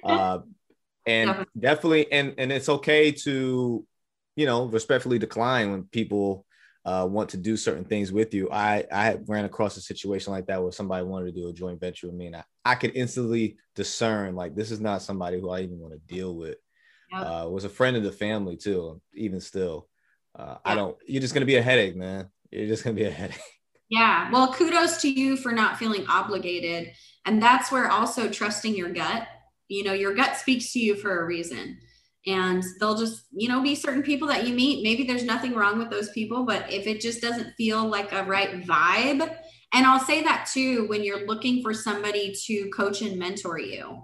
[0.02, 0.40] Uh,
[1.10, 1.62] and definitely.
[1.62, 3.86] definitely and and it's okay to
[4.36, 6.46] you know respectfully decline when people
[6.86, 8.50] uh, want to do certain things with you.
[8.52, 11.80] I I ran across a situation like that where somebody wanted to do a joint
[11.80, 15.50] venture with me, and I, I could instantly discern like this is not somebody who
[15.50, 16.58] I even want to deal with.
[17.12, 17.22] Yep.
[17.22, 19.02] Uh, was a friend of the family too.
[19.14, 19.90] Even still,
[20.38, 20.96] uh, I don't.
[21.06, 22.30] You're just gonna be a headache, man.
[22.50, 23.40] You're just gonna be a headache.
[23.92, 24.30] Yeah.
[24.32, 26.94] Well, kudos to you for not feeling obligated,
[27.26, 29.28] and that's where also trusting your gut
[29.70, 31.78] you know your gut speaks to you for a reason.
[32.28, 34.84] And they'll just you know be certain people that you meet.
[34.84, 38.24] Maybe there's nothing wrong with those people but if it just doesn't feel like a
[38.24, 39.36] right vibe
[39.74, 44.02] and i'll say that too when you're looking for somebody to coach and mentor you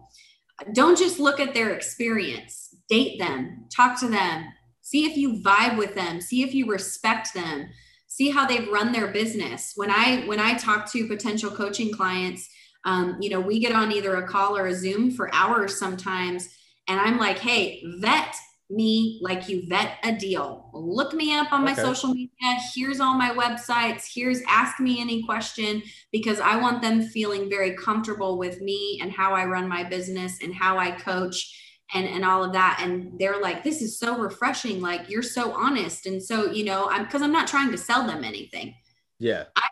[0.74, 4.46] don't just look at their experience, date them, talk to them,
[4.82, 7.70] see if you vibe with them, see if you respect them,
[8.08, 9.74] see how they've run their business.
[9.76, 12.48] When I when I talk to potential coaching clients,
[12.86, 16.50] um, you know, we get on either a call or a Zoom for hours sometimes,
[16.88, 18.36] and I'm like, hey, vet
[18.70, 20.70] me like you vet a deal.
[20.74, 21.82] Look me up on my okay.
[21.82, 22.30] social media.
[22.74, 24.06] Here's all my websites.
[24.12, 29.12] Here's ask me any question because I want them feeling very comfortable with me and
[29.12, 31.62] how I run my business and how I coach
[31.94, 35.54] and and all of that and they're like this is so refreshing like you're so
[35.54, 38.74] honest and so you know i'm because i'm not trying to sell them anything
[39.20, 39.68] yeah I,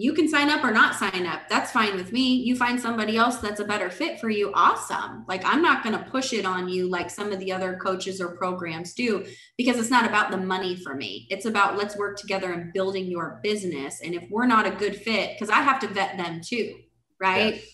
[0.00, 1.42] you can sign up or not sign up.
[1.50, 2.36] That's fine with me.
[2.36, 4.50] You find somebody else that's a better fit for you.
[4.54, 5.26] Awesome.
[5.28, 8.18] Like I'm not going to push it on you like some of the other coaches
[8.18, 9.26] or programs do
[9.58, 11.26] because it's not about the money for me.
[11.28, 14.00] It's about let's work together and building your business.
[14.00, 16.76] And if we're not a good fit, because I have to vet them too,
[17.20, 17.56] right?
[17.56, 17.64] Yes.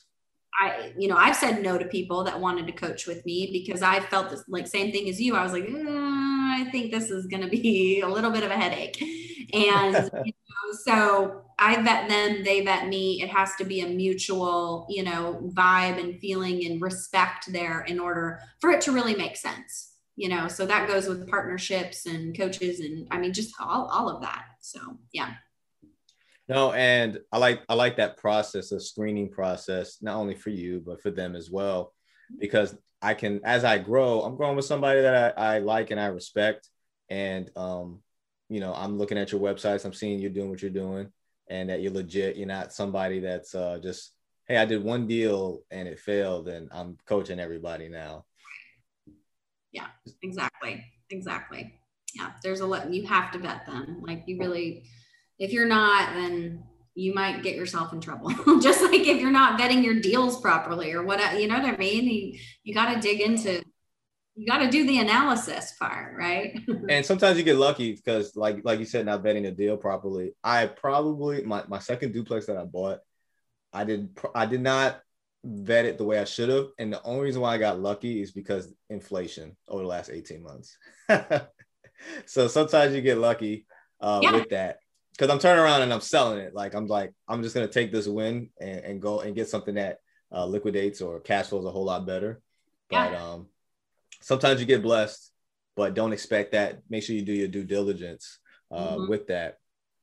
[0.58, 3.82] I, you know, I've said no to people that wanted to coach with me because
[3.82, 5.36] I felt this like same thing as you.
[5.36, 8.50] I was like, mm, I think this is going to be a little bit of
[8.50, 9.00] a headache.
[9.52, 13.22] And you know, so I vet them, they vet me.
[13.22, 17.98] It has to be a mutual, you know, vibe and feeling and respect there in
[17.98, 19.92] order for it to really make sense.
[20.16, 24.08] You know, so that goes with partnerships and coaches and I mean just all, all
[24.08, 24.44] of that.
[24.60, 24.80] So
[25.12, 25.34] yeah.
[26.48, 30.82] No, and I like I like that process of screening process, not only for you,
[30.84, 31.92] but for them as well.
[32.38, 36.00] Because I can as I grow, I'm growing with somebody that I, I like and
[36.00, 36.68] I respect.
[37.10, 38.00] And um,
[38.48, 41.10] you know, I'm looking at your websites, I'm seeing you're doing what you're doing
[41.48, 42.36] and that you're legit.
[42.36, 44.12] You're not somebody that's uh, just,
[44.46, 48.24] hey, I did one deal and it failed, and I'm coaching everybody now.
[49.72, 49.86] Yeah,
[50.22, 51.74] exactly, exactly.
[52.14, 52.92] Yeah, there's a lot.
[52.92, 54.02] You have to vet them.
[54.06, 54.84] Like you really,
[55.38, 58.30] if you're not, then you might get yourself in trouble.
[58.60, 61.76] just like if you're not vetting your deals properly or what, you know what I
[61.76, 62.04] mean.
[62.04, 63.62] You, you got to dig into
[64.36, 66.60] you got to do the analysis part, right?
[66.90, 70.34] and sometimes you get lucky because, like, like you said, not vetting a deal properly.
[70.44, 73.00] I probably my, my second duplex that I bought,
[73.72, 75.00] I did I did not
[75.42, 78.20] vet it the way I should have, and the only reason why I got lucky
[78.20, 80.76] is because inflation over the last eighteen months.
[82.26, 83.66] so sometimes you get lucky
[84.00, 84.32] uh, yeah.
[84.32, 84.78] with that
[85.12, 86.54] because I'm turning around and I'm selling it.
[86.54, 89.76] Like I'm like I'm just gonna take this win and, and go and get something
[89.76, 89.98] that
[90.30, 92.40] uh, liquidates or cash flows a whole lot better.
[92.90, 93.24] But yeah.
[93.24, 93.46] um
[94.26, 95.30] sometimes you get blessed,
[95.76, 96.80] but don't expect that.
[96.90, 98.40] Make sure you do your due diligence
[98.72, 99.08] uh, mm-hmm.
[99.08, 99.58] with that.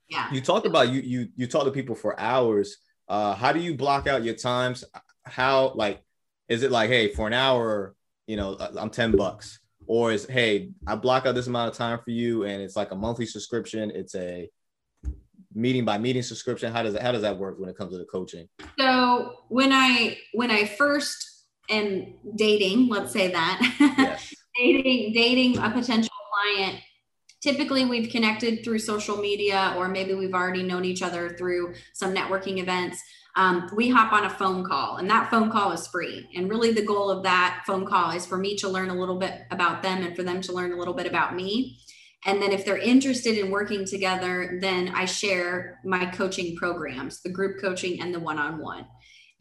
[0.10, 0.32] Yeah.
[0.32, 2.78] You talked about you you you talk to people for hours.
[3.10, 4.86] Uh, how do you block out your times?
[5.26, 6.02] How like
[6.48, 7.96] is it like hey for an hour
[8.28, 11.78] you know uh, I'm ten bucks or is hey I block out this amount of
[11.78, 13.92] time for you and it's like a monthly subscription.
[13.92, 14.50] It's a
[15.54, 16.72] meeting by meeting subscription.
[16.72, 18.48] How does that how does that work when it comes to the coaching?
[18.80, 21.33] So when I when I first
[21.74, 24.34] and dating, let's say that, yes.
[24.56, 26.80] dating, dating a potential client.
[27.42, 32.14] Typically, we've connected through social media, or maybe we've already known each other through some
[32.14, 33.02] networking events.
[33.36, 36.30] Um, we hop on a phone call, and that phone call is free.
[36.36, 39.18] And really, the goal of that phone call is for me to learn a little
[39.18, 41.80] bit about them and for them to learn a little bit about me.
[42.26, 47.30] And then, if they're interested in working together, then I share my coaching programs the
[47.30, 48.86] group coaching and the one on one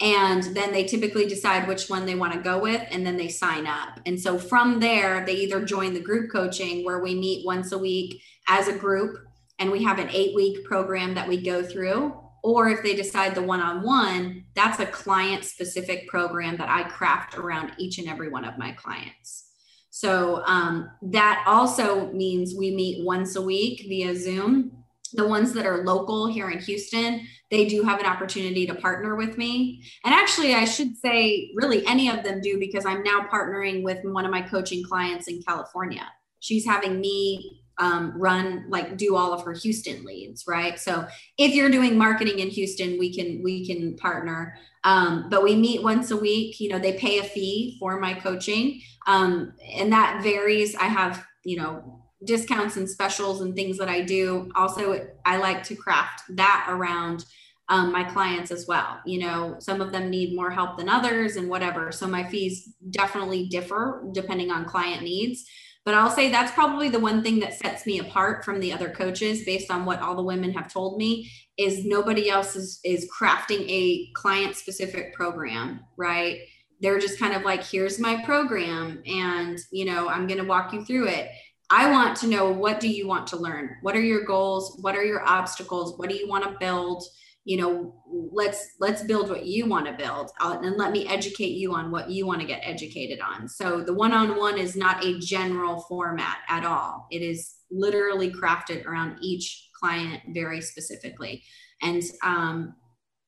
[0.02, 3.28] and then they typically decide which one they want to go with and then they
[3.28, 4.00] sign up.
[4.04, 7.78] And so from there they either join the group coaching where we meet once a
[7.78, 9.16] week as a group
[9.60, 12.18] and we have an eight week program that we go through.
[12.42, 17.72] Or if they decide the one-on-one that's a client specific program that i craft around
[17.78, 19.50] each and every one of my clients.
[19.90, 24.81] So um, that also means we meet once a week via zoom
[25.12, 29.14] the ones that are local here in Houston, they do have an opportunity to partner
[29.14, 29.84] with me.
[30.04, 33.98] And actually, I should say, really, any of them do because I'm now partnering with
[34.04, 36.06] one of my coaching clients in California.
[36.40, 40.78] She's having me um, run like do all of her Houston leads, right?
[40.78, 41.06] So
[41.38, 44.56] if you're doing marketing in Houston, we can we can partner.
[44.84, 46.60] Um, but we meet once a week.
[46.60, 50.74] You know, they pay a fee for my coaching, um, and that varies.
[50.74, 54.50] I have you know discounts and specials and things that I do.
[54.54, 57.24] Also, I like to craft that around
[57.68, 59.00] um, my clients as well.
[59.06, 61.92] You know, some of them need more help than others and whatever.
[61.92, 65.44] So my fees definitely differ depending on client needs.
[65.84, 68.88] But I'll say that's probably the one thing that sets me apart from the other
[68.88, 73.10] coaches based on what all the women have told me is nobody else is, is
[73.10, 76.38] crafting a client specific program, right?
[76.80, 80.72] They're just kind of like, here's my program and, you know, I'm going to walk
[80.72, 81.30] you through it
[81.74, 83.78] I want to know what do you want to learn?
[83.80, 84.76] What are your goals?
[84.82, 85.98] What are your obstacles?
[85.98, 87.02] What do you want to build?
[87.44, 91.56] you know let's let's build what you want to build uh, and let me educate
[91.56, 95.18] you on what you want to get educated on so the one-on-one is not a
[95.18, 101.42] general format at all it is literally crafted around each client very specifically
[101.80, 102.74] and um,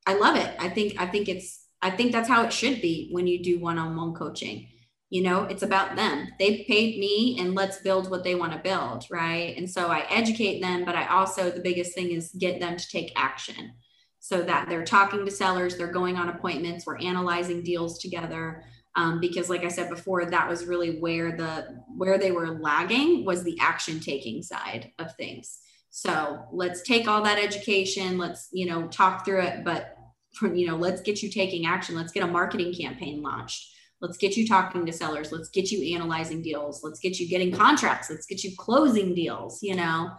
[0.05, 3.09] i love it i think i think it's i think that's how it should be
[3.11, 4.65] when you do one-on-one coaching
[5.15, 6.27] you know it's about them.
[6.39, 9.55] They've paid me and let's build what they want to build right?
[9.57, 12.87] And so i educate them but i also the biggest thing is get them to
[12.89, 13.71] take action
[14.19, 18.63] so that they're talking to sellers they're going on appointments we're analyzing deals together.
[18.97, 21.51] Um, because like i said before that was really where the
[21.95, 25.59] where they were lagging was the action taking side of things.
[25.91, 29.95] So let's take all that education let's you know talk through it but
[30.41, 31.95] you know let's get you taking action.
[31.95, 35.31] Let's get a marketing campaign launched Let's get you talking to sellers.
[35.31, 36.83] Let's get you analyzing deals.
[36.83, 38.09] Let's get you getting contracts.
[38.09, 40.11] Let's get you closing deals, you know.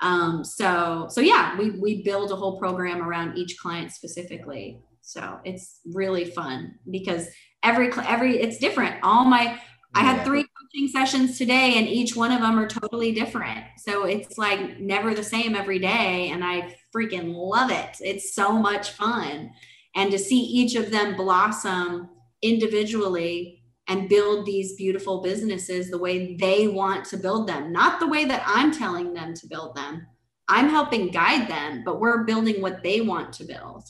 [0.00, 4.80] Um, so so yeah, we we build a whole program around each client specifically.
[5.00, 7.28] So it's really fun because
[7.62, 8.96] every every it's different.
[9.02, 9.58] All my
[9.94, 13.64] I had three coaching sessions today, and each one of them are totally different.
[13.78, 16.30] So it's like never the same every day.
[16.30, 17.96] And I freaking love it.
[18.00, 19.50] It's so much fun.
[19.94, 22.08] And to see each of them blossom
[22.42, 28.06] individually and build these beautiful businesses the way they want to build them, not the
[28.06, 30.06] way that I'm telling them to build them.
[30.48, 33.84] I'm helping guide them, but we're building what they want to build.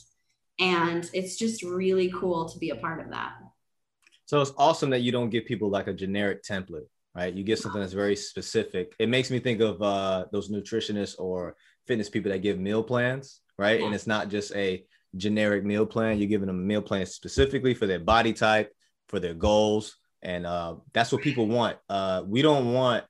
[0.59, 3.33] And it's just really cool to be a part of that.
[4.25, 7.33] So it's awesome that you don't give people like a generic template, right?
[7.33, 8.93] You get something that's very specific.
[8.99, 13.41] It makes me think of uh, those nutritionists or fitness people that give meal plans,
[13.57, 13.79] right?
[13.79, 13.87] Yeah.
[13.87, 14.85] And it's not just a
[15.15, 16.17] generic meal plan.
[16.17, 18.71] You're giving them a meal plan specifically for their body type,
[19.07, 21.77] for their goals, and uh, that's what people want.
[21.89, 23.03] Uh, we don't want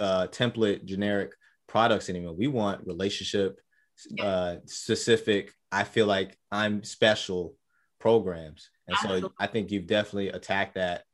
[0.00, 1.32] uh, template generic
[1.68, 2.34] products anymore.
[2.34, 3.60] We want relationship
[4.20, 5.52] uh, specific.
[5.70, 7.54] I feel like I'm special
[8.00, 11.04] programs, and so I think you've definitely attacked that.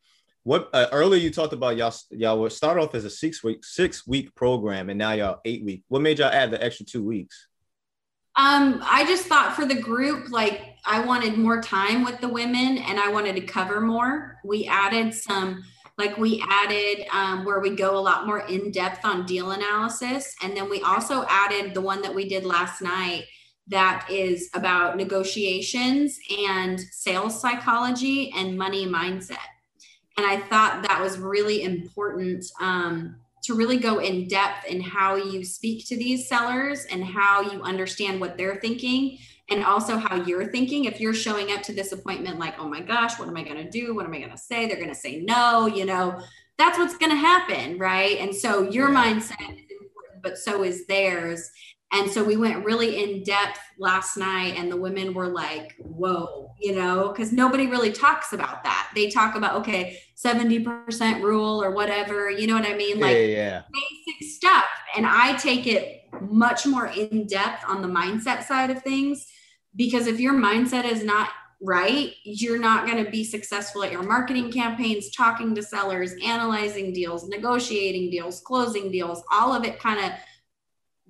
[0.42, 3.64] What uh, earlier you talked about y'all y'all were start off as a six week
[3.64, 5.84] six week program, and now y'all eight week.
[5.88, 7.48] What made y'all add the extra two weeks?
[8.40, 12.78] Um, I just thought for the group, like I wanted more time with the women
[12.78, 14.38] and I wanted to cover more.
[14.46, 15.62] We added some,
[15.98, 20.34] like we added um, where we go a lot more in depth on deal analysis.
[20.42, 23.24] And then we also added the one that we did last night
[23.66, 26.18] that is about negotiations
[26.48, 29.36] and sales psychology and money mindset.
[30.16, 35.16] And I thought that was really important um, to really go in depth in how
[35.16, 39.18] you speak to these sellers and how you understand what they're thinking
[39.48, 40.84] and also how you're thinking.
[40.84, 43.64] If you're showing up to this appointment like oh my gosh what am i going
[43.64, 43.94] to do?
[43.94, 44.66] What am i going to say?
[44.66, 46.20] They're going to say no you know?
[46.58, 48.18] That's what's going to happen right?
[48.18, 51.50] And so your mindset is important but so is theirs
[51.92, 56.52] and so we went really in depth last night, and the women were like, whoa,
[56.60, 58.90] you know, because nobody really talks about that.
[58.94, 63.00] They talk about, okay, 70% rule or whatever, you know what I mean?
[63.00, 63.62] Like yeah, yeah.
[63.72, 64.66] basic stuff.
[64.96, 69.26] And I take it much more in depth on the mindset side of things
[69.74, 71.30] because if your mindset is not
[71.62, 76.92] right, you're not going to be successful at your marketing campaigns, talking to sellers, analyzing
[76.92, 80.12] deals, negotiating deals, closing deals, all of it kind of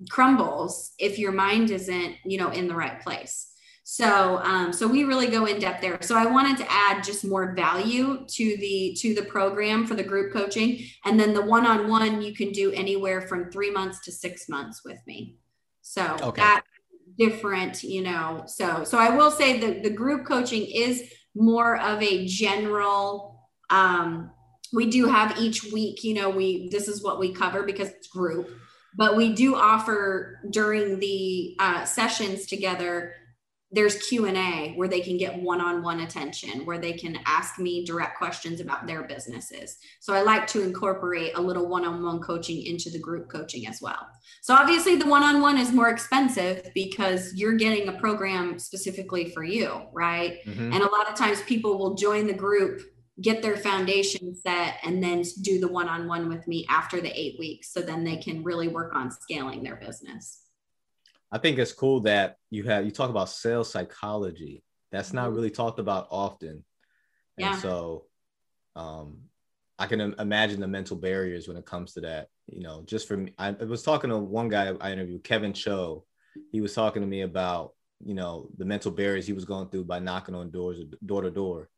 [0.09, 3.47] crumbles if your mind isn't you know in the right place.
[3.83, 5.97] So um, so we really go in depth there.
[6.01, 10.03] So i wanted to add just more value to the to the program for the
[10.03, 10.85] group coaching.
[11.03, 14.99] And then the one-on-one you can do anywhere from three months to six months with
[15.07, 15.35] me.
[15.81, 16.41] So okay.
[16.41, 16.63] that
[17.17, 21.03] different you know so so i will say that the group coaching is
[21.35, 24.31] more of a general um
[24.73, 28.07] we do have each week you know we this is what we cover because it's
[28.07, 28.49] group
[28.95, 33.13] but we do offer during the uh, sessions together
[33.71, 38.59] there's q&a where they can get one-on-one attention where they can ask me direct questions
[38.59, 39.77] about their businesses.
[39.99, 44.07] So i like to incorporate a little one-on-one coaching into the group coaching as well.
[44.41, 49.81] So obviously the one-on-one is more expensive because you're getting a program specifically for you
[49.93, 50.39] right?
[50.45, 50.73] Mm-hmm.
[50.73, 52.81] and a lot of times people will join the group
[53.21, 57.71] get their foundation set and then do the one-on-one with me after the eight weeks
[57.71, 60.41] so then they can really work on scaling their business.
[61.31, 64.63] I think it's cool that you have you talk about sales psychology.
[64.91, 65.35] That's not mm-hmm.
[65.35, 66.63] really talked about often.
[67.37, 67.53] Yeah.
[67.53, 68.05] and so
[68.75, 69.21] um
[69.79, 73.17] i can imagine the mental barriers when it comes to that you know just for
[73.17, 76.05] me i was talking to one guy i interviewed kevin cho.
[76.51, 79.85] He was talking to me about you know the mental barriers he was going through
[79.85, 81.69] by knocking on doors door to door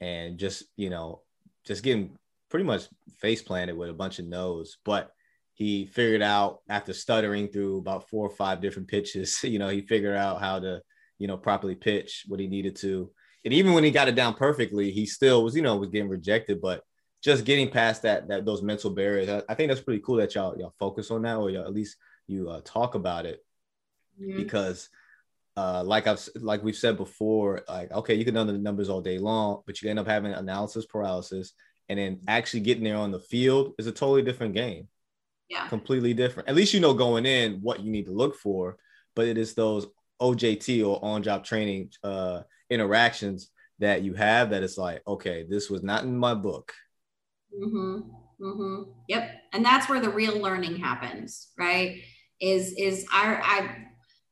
[0.00, 1.22] and just you know
[1.64, 2.16] just getting
[2.50, 2.82] pretty much
[3.18, 5.10] face planted with a bunch of no's but
[5.54, 9.80] he figured out after stuttering through about four or five different pitches you know he
[9.80, 10.80] figured out how to
[11.18, 13.10] you know, properly pitch what he needed to.
[13.44, 16.08] And even when he got it down perfectly, he still was, you know, was getting
[16.08, 16.60] rejected.
[16.60, 16.82] But
[17.22, 20.34] just getting past that, that those mental barriers, I, I think that's pretty cool that
[20.34, 23.40] y'all y'all focus on that, or y'all, at least you uh, talk about it,
[24.36, 24.88] because
[25.56, 29.00] uh, like I've like we've said before, like okay, you can know the numbers all
[29.00, 31.52] day long, but you end up having analysis paralysis,
[31.88, 34.88] and then actually getting there on the field is a totally different game.
[35.48, 36.48] Yeah, completely different.
[36.48, 38.76] At least you know going in what you need to look for,
[39.14, 39.86] but it is those
[40.20, 45.82] OJT or on-job training uh, interactions that you have that it's like, okay, this was
[45.82, 46.72] not in my book.
[47.54, 48.10] Mm-hmm.
[48.40, 48.90] Mm-hmm.
[49.08, 52.02] Yep, and that's where the real learning happens, right?
[52.40, 53.86] Is is I I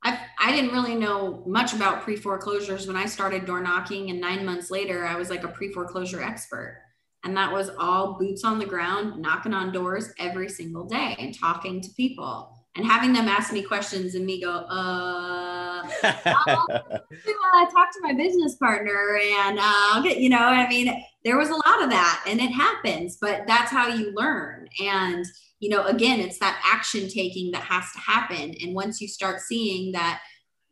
[0.05, 4.20] I, I didn't really know much about pre foreclosures when I started door knocking, and
[4.20, 6.82] nine months later, I was like a pre foreclosure expert.
[7.24, 11.38] And that was all boots on the ground, knocking on doors every single day and
[11.38, 17.70] talking to people and having them ask me questions and me go, uh, I'll, uh,
[17.70, 20.92] talk to my business partner and uh, you know, I mean,
[21.24, 24.68] there was a lot of that and it happens, but that's how you learn.
[24.82, 25.24] And
[25.64, 28.54] you know, again, it's that action taking that has to happen.
[28.62, 30.20] And once you start seeing that,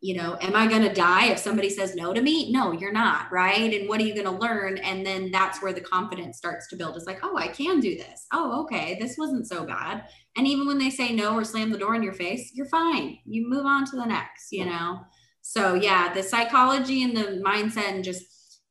[0.03, 2.53] you know, am I going to die if somebody says no to me?
[2.53, 3.33] No, you're not.
[3.33, 3.73] Right.
[3.73, 4.77] And what are you going to learn?
[4.77, 6.95] And then that's where the confidence starts to build.
[6.95, 8.27] It's like, oh, I can do this.
[8.35, 8.99] Oh, okay.
[9.01, 10.05] This wasn't so bad.
[10.37, 13.17] And even when they say no or slam the door in your face, you're fine.
[13.25, 15.01] You move on to the next, you know?
[15.41, 18.27] So, yeah, the psychology and the mindset and just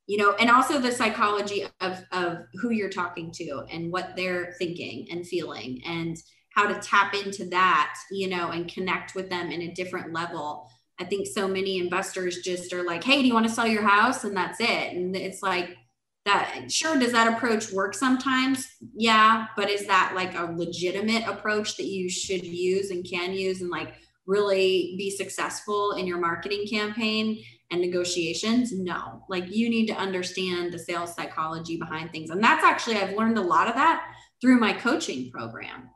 [0.07, 4.53] you know and also the psychology of of who you're talking to and what they're
[4.57, 6.17] thinking and feeling and
[6.55, 10.69] how to tap into that you know and connect with them in a different level.
[10.99, 13.87] I think so many investors just are like hey do you want to sell your
[13.87, 14.23] house?
[14.23, 14.93] And that's it.
[14.93, 15.77] And it's like
[16.25, 18.67] that sure does that approach work sometimes?
[18.93, 23.61] Yeah but is that like a legitimate approach that you should use and can use
[23.61, 23.93] and like
[24.27, 29.23] really be successful in your marketing campaign and negotiations no.
[29.29, 32.29] Like you need to understand the sales psychology behind things.
[32.29, 34.05] And that's actually i've learned a lot of that
[34.41, 35.89] through my coaching program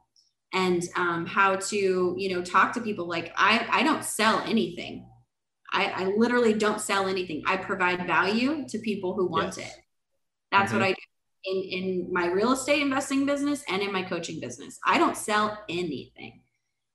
[0.53, 3.07] and um, how to you know talk to people.
[3.07, 5.07] Like i i don't sell anything.
[5.73, 7.43] I, I literally don't sell anything.
[7.45, 9.67] I provide value to people who want yes.
[9.67, 9.73] it.
[10.51, 10.79] That's mm-hmm.
[10.79, 10.95] what i do
[11.45, 14.79] in in my real estate investing business and in my coaching business.
[14.85, 16.41] I don't sell anything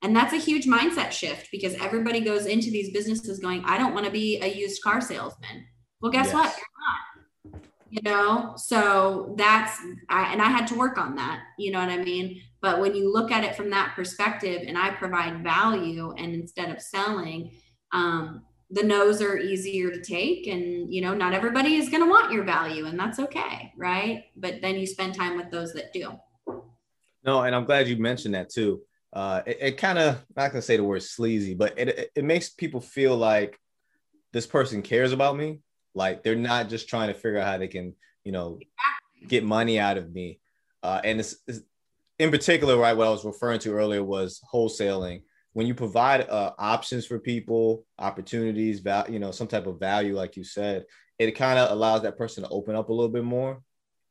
[0.03, 3.95] and that's a huge mindset shift because everybody goes into these businesses going, I don't
[3.95, 5.67] want to be a used car salesman.
[6.01, 6.35] Well, guess yes.
[6.35, 6.57] what?
[6.57, 7.63] You're not.
[7.91, 9.77] You know, so that's,
[10.09, 11.41] I, and I had to work on that.
[11.59, 12.41] You know what I mean?
[12.63, 16.71] But when you look at it from that perspective and I provide value and instead
[16.71, 17.51] of selling,
[17.93, 22.09] um, the no's are easier to take and you know not everybody is going to
[22.09, 25.93] want your value and that's okay right but then you spend time with those that
[25.93, 26.13] do
[27.25, 28.81] no and i'm glad you mentioned that too
[29.13, 32.51] uh, it, it kind of not gonna say the word sleazy, but it, it, makes
[32.51, 33.59] people feel like
[34.33, 35.61] this person cares about me.
[35.95, 38.61] Like they're not just trying to figure out how they can, you know,
[39.27, 40.39] get money out of me.
[40.83, 41.61] Uh, and it's, it's,
[42.21, 42.97] in particular, right?
[42.97, 45.23] What I was referring to earlier was wholesaling.
[45.55, 50.15] When you provide uh, options for people, opportunities, val- you know, some type of value,
[50.15, 50.85] like you said,
[51.19, 53.61] it kind of allows that person to open up a little bit more.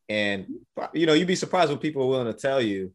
[0.10, 0.47] And
[0.93, 2.91] you know, you'd be surprised what people are willing to tell you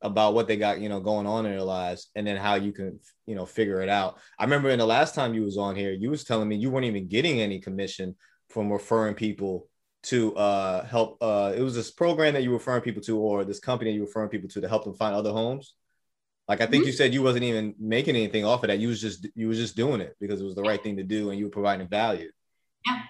[0.00, 2.72] about what they got, you know, going on in their lives and then how you
[2.72, 4.18] can, you know, figure it out.
[4.38, 6.70] I remember in the last time you was on here, you was telling me you
[6.70, 8.16] weren't even getting any commission
[8.50, 9.68] from referring people
[10.04, 13.44] to uh help uh it was this program that you were referring people to or
[13.44, 15.74] this company you were referring people to to help them find other homes.
[16.46, 16.86] Like I think mm-hmm.
[16.86, 18.78] you said you wasn't even making anything off of that.
[18.78, 21.02] You was just you was just doing it because it was the right thing to
[21.02, 22.30] do and you were providing value.
[22.86, 23.02] Yeah.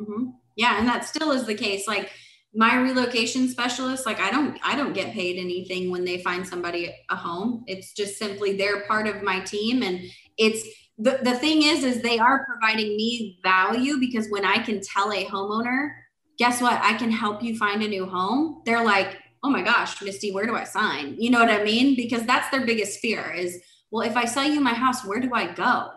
[0.00, 0.30] Mm-hmm.
[0.56, 1.86] Yeah, and that still is the case.
[1.86, 2.10] Like
[2.54, 6.94] my relocation specialist like i don't i don't get paid anything when they find somebody
[7.10, 7.64] a home.
[7.66, 9.82] It's just simply they're part of my team.
[9.82, 10.00] And
[10.38, 14.80] it's the, the thing is is they are providing me value because when i can
[14.80, 15.90] tell a homeowner
[16.38, 16.80] guess what?
[16.82, 20.46] I can help you find a new home they're like oh my gosh misty where
[20.46, 21.16] do i sign?
[21.18, 21.96] You know what i mean?
[21.96, 25.30] Because that's their biggest fear is well if i sell you my house where do
[25.34, 25.90] i go?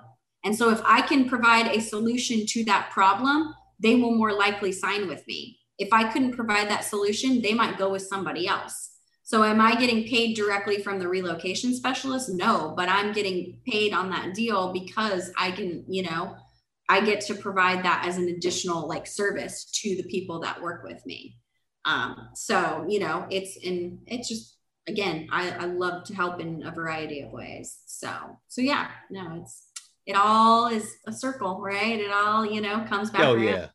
[0.43, 4.71] And so if i can provide a solution to that problem they will more likely
[4.71, 8.91] sign with me if I couldn't provide that solution, they might go with somebody else.
[9.23, 12.29] So am I getting paid directly from the relocation specialist?
[12.29, 16.35] No, but I'm getting paid on that deal because I can, you know,
[16.87, 20.83] I get to provide that as an additional like service to the people that work
[20.83, 21.37] with me.
[21.85, 24.57] Um, so, you know, it's in, it's just,
[24.87, 27.79] again, I, I love to help in a variety of ways.
[27.85, 28.11] So,
[28.49, 29.69] so yeah, no, it's,
[30.05, 31.99] it all is a circle, right?
[31.99, 33.21] It all, you know, comes back.
[33.21, 33.43] Oh, around.
[33.43, 33.67] yeah.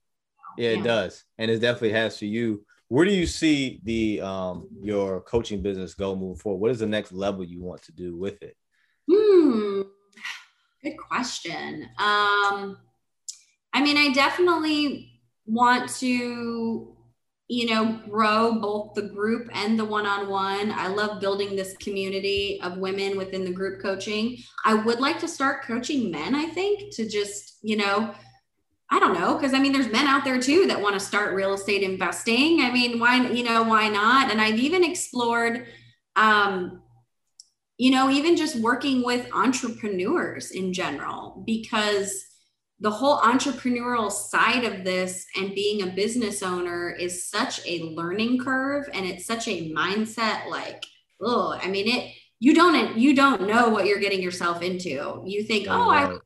[0.57, 2.64] Yeah, it does, and it definitely has for you.
[2.88, 6.61] Where do you see the um your coaching business go moving forward?
[6.61, 8.57] What is the next level you want to do with it?
[9.11, 9.82] Hmm.
[10.82, 11.88] Good question.
[11.98, 12.78] Um,
[13.72, 16.96] I mean, I definitely want to
[17.48, 20.72] you know, grow both the group and the one on one.
[20.72, 24.38] I love building this community of women within the group coaching.
[24.64, 28.12] I would like to start coaching men, I think, to just, you know,
[28.91, 31.34] I don't know, because I mean, there's men out there too that want to start
[31.34, 32.61] real estate investing.
[32.61, 34.30] I mean, why, you know, why not?
[34.30, 35.66] And I've even explored,
[36.14, 36.82] um,
[37.78, 42.26] you know, even just working with entrepreneurs in general, because
[42.80, 48.39] the whole entrepreneurial side of this and being a business owner is such a learning
[48.39, 50.84] curve and it's such a mindset like
[51.22, 55.43] oh i mean it you don't you don't know what you're getting yourself into you
[55.45, 56.18] think oh I,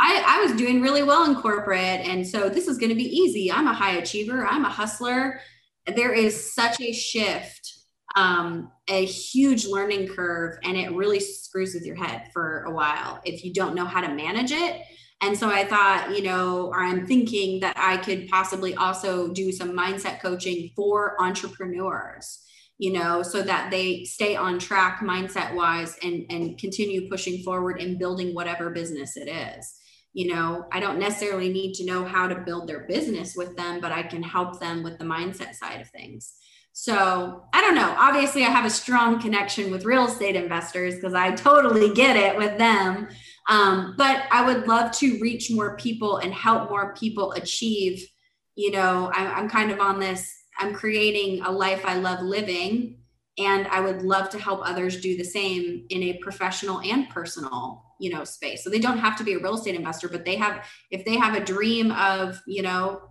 [0.00, 3.04] I i was doing really well in corporate and so this is going to be
[3.04, 3.50] easy.
[3.50, 5.40] I'm a high achiever i'm a hustler.
[5.86, 7.78] There is such a shift
[8.16, 13.20] um, a huge learning curve and it really screws with your head for a while
[13.24, 14.82] if you don't know how to manage it.
[15.20, 19.50] And so I thought, you know, or I'm thinking that I could possibly also do
[19.50, 22.44] some mindset coaching for entrepreneurs,
[22.78, 27.80] you know, so that they stay on track mindset wise and, and continue pushing forward
[27.80, 29.74] and building whatever business it is.
[30.12, 33.80] You know, I don't necessarily need to know how to build their business with them,
[33.80, 36.34] but I can help them with the mindset side of things.
[36.72, 37.92] So I don't know.
[37.98, 42.36] Obviously, I have a strong connection with real estate investors because I totally get it
[42.36, 43.08] with them.
[43.48, 48.06] Um, but I would love to reach more people and help more people achieve.
[48.54, 52.97] You know, I, I'm kind of on this, I'm creating a life I love living.
[53.38, 57.84] And I would love to help others do the same in a professional and personal,
[58.00, 58.64] you know, space.
[58.64, 61.16] So they don't have to be a real estate investor, but they have, if they
[61.16, 63.02] have a dream of, you know,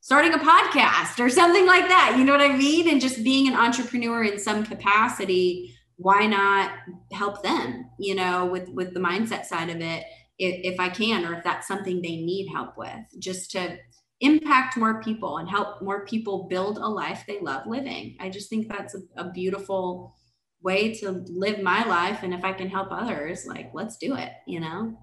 [0.00, 2.88] starting a podcast or something like that, you know what I mean?
[2.88, 6.72] And just being an entrepreneur in some capacity, why not
[7.12, 10.04] help them you know with with the mindset side of it
[10.38, 13.76] if, if i can or if that's something they need help with just to
[14.22, 18.48] impact more people and help more people build a life they love living i just
[18.48, 20.14] think that's a, a beautiful
[20.62, 24.32] way to live my life and if i can help others like let's do it
[24.46, 24.96] you know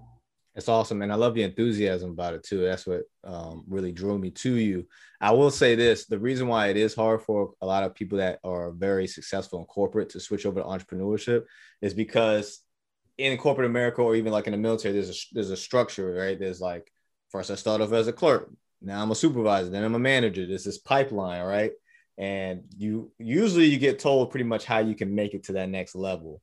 [0.56, 2.62] it's awesome, and I love the enthusiasm about it too.
[2.62, 4.86] That's what um, really drew me to you.
[5.20, 8.18] I will say this: the reason why it is hard for a lot of people
[8.18, 11.44] that are very successful in corporate to switch over to entrepreneurship
[11.80, 12.60] is because
[13.16, 16.38] in corporate America, or even like in the military, there's a there's a structure, right?
[16.38, 16.90] There's like
[17.30, 18.50] first I start off as a clerk,
[18.82, 20.46] now I'm a supervisor, then I'm a manager.
[20.46, 21.72] There's this pipeline, right?
[22.18, 25.68] And you usually you get told pretty much how you can make it to that
[25.68, 26.40] next level.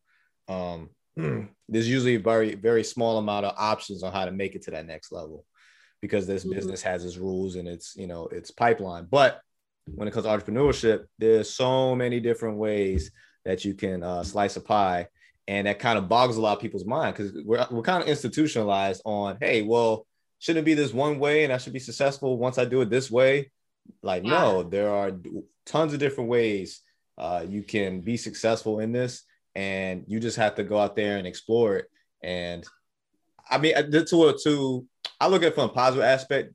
[0.47, 0.89] Um,
[1.69, 4.71] there's usually a very very small amount of options on how to make it to
[4.71, 5.45] that next level
[6.01, 6.53] because this mm-hmm.
[6.53, 9.41] business has its rules and its you know its pipeline but
[9.95, 13.11] when it comes to entrepreneurship there's so many different ways
[13.45, 15.07] that you can uh, slice a pie
[15.47, 18.09] and that kind of bogs a lot of people's mind because we're, we're kind of
[18.09, 20.05] institutionalized on hey well
[20.39, 22.89] shouldn't it be this one way and i should be successful once i do it
[22.89, 23.51] this way
[24.01, 24.31] like yeah.
[24.31, 25.11] no there are
[25.65, 26.81] tons of different ways
[27.17, 29.23] uh, you can be successful in this
[29.57, 31.87] and you just have to go out there and explore it.
[32.21, 32.63] And
[33.49, 34.85] I mean, uh, to to
[35.19, 36.53] I look at it from a positive aspect.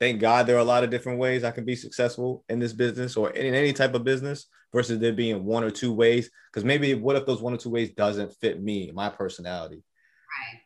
[0.00, 2.72] Thank God there are a lot of different ways I can be successful in this
[2.72, 6.30] business or in any type of business versus there being one or two ways.
[6.50, 9.76] Because maybe what if those one or two ways doesn't fit me, my personality?
[9.76, 10.62] Right.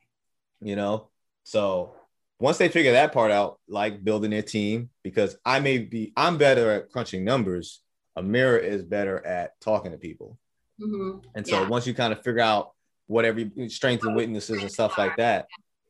[0.60, 1.08] You know,
[1.42, 1.96] so
[2.44, 6.36] once they figure that part out, like building their team, because I may be, I'm
[6.36, 7.80] better at crunching numbers.
[8.18, 10.38] Amira is better at talking to people.
[10.78, 11.26] Mm-hmm.
[11.34, 11.68] And so yeah.
[11.68, 12.72] once you kind of figure out
[13.06, 15.46] what every strengths and weaknesses and stuff like that.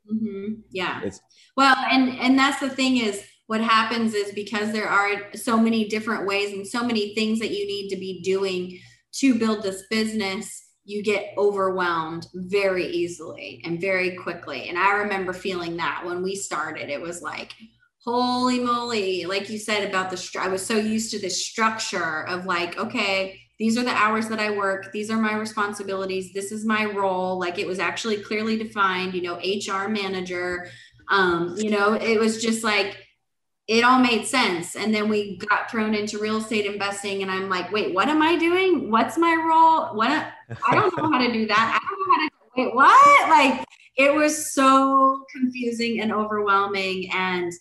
[0.09, 0.61] Mm-hmm.
[0.71, 1.01] Yeah.
[1.03, 1.21] It's
[1.57, 5.89] well, and and that's the thing is what happens is because there are so many
[5.89, 8.79] different ways and so many things that you need to be doing
[9.15, 15.33] to build this business you get overwhelmed very easily and very quickly and i remember
[15.33, 17.53] feeling that when we started it was like
[18.05, 22.45] holy moly like you said about the i was so used to this structure of
[22.47, 24.91] like okay these are the hours that I work.
[24.93, 26.33] These are my responsibilities.
[26.33, 27.39] This is my role.
[27.39, 30.69] Like it was actually clearly defined, you know, HR manager.
[31.09, 33.04] Um, you know, it was just like
[33.67, 34.77] it all made sense.
[34.77, 38.23] And then we got thrown into real estate investing, and I'm like, wait, what am
[38.23, 38.91] I doing?
[38.91, 39.97] What's my role?
[39.97, 40.11] What
[40.69, 41.81] I don't know how to do that.
[41.81, 43.29] I don't know how to wait, what?
[43.31, 43.65] Like
[43.97, 47.11] it was so confusing and overwhelming.
[47.13, 47.53] And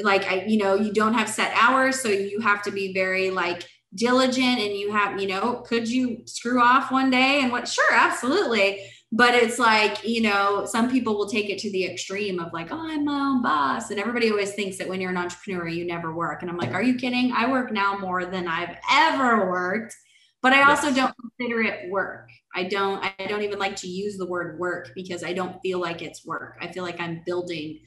[0.00, 3.30] like I, you know, you don't have set hours, so you have to be very
[3.30, 7.66] like diligent and you have, you know, could you screw off one day and what?
[7.66, 8.84] Sure, absolutely.
[9.10, 12.68] But it's like, you know, some people will take it to the extreme of like,
[12.70, 13.90] oh, I'm my own boss.
[13.90, 16.42] And everybody always thinks that when you're an entrepreneur, you never work.
[16.42, 17.32] And I'm like, are you kidding?
[17.32, 19.96] I work now more than I've ever worked.
[20.42, 20.96] But I also yes.
[20.96, 22.28] don't consider it work.
[22.54, 25.80] I don't I don't even like to use the word work because I don't feel
[25.80, 26.56] like it's work.
[26.60, 27.80] I feel like I'm building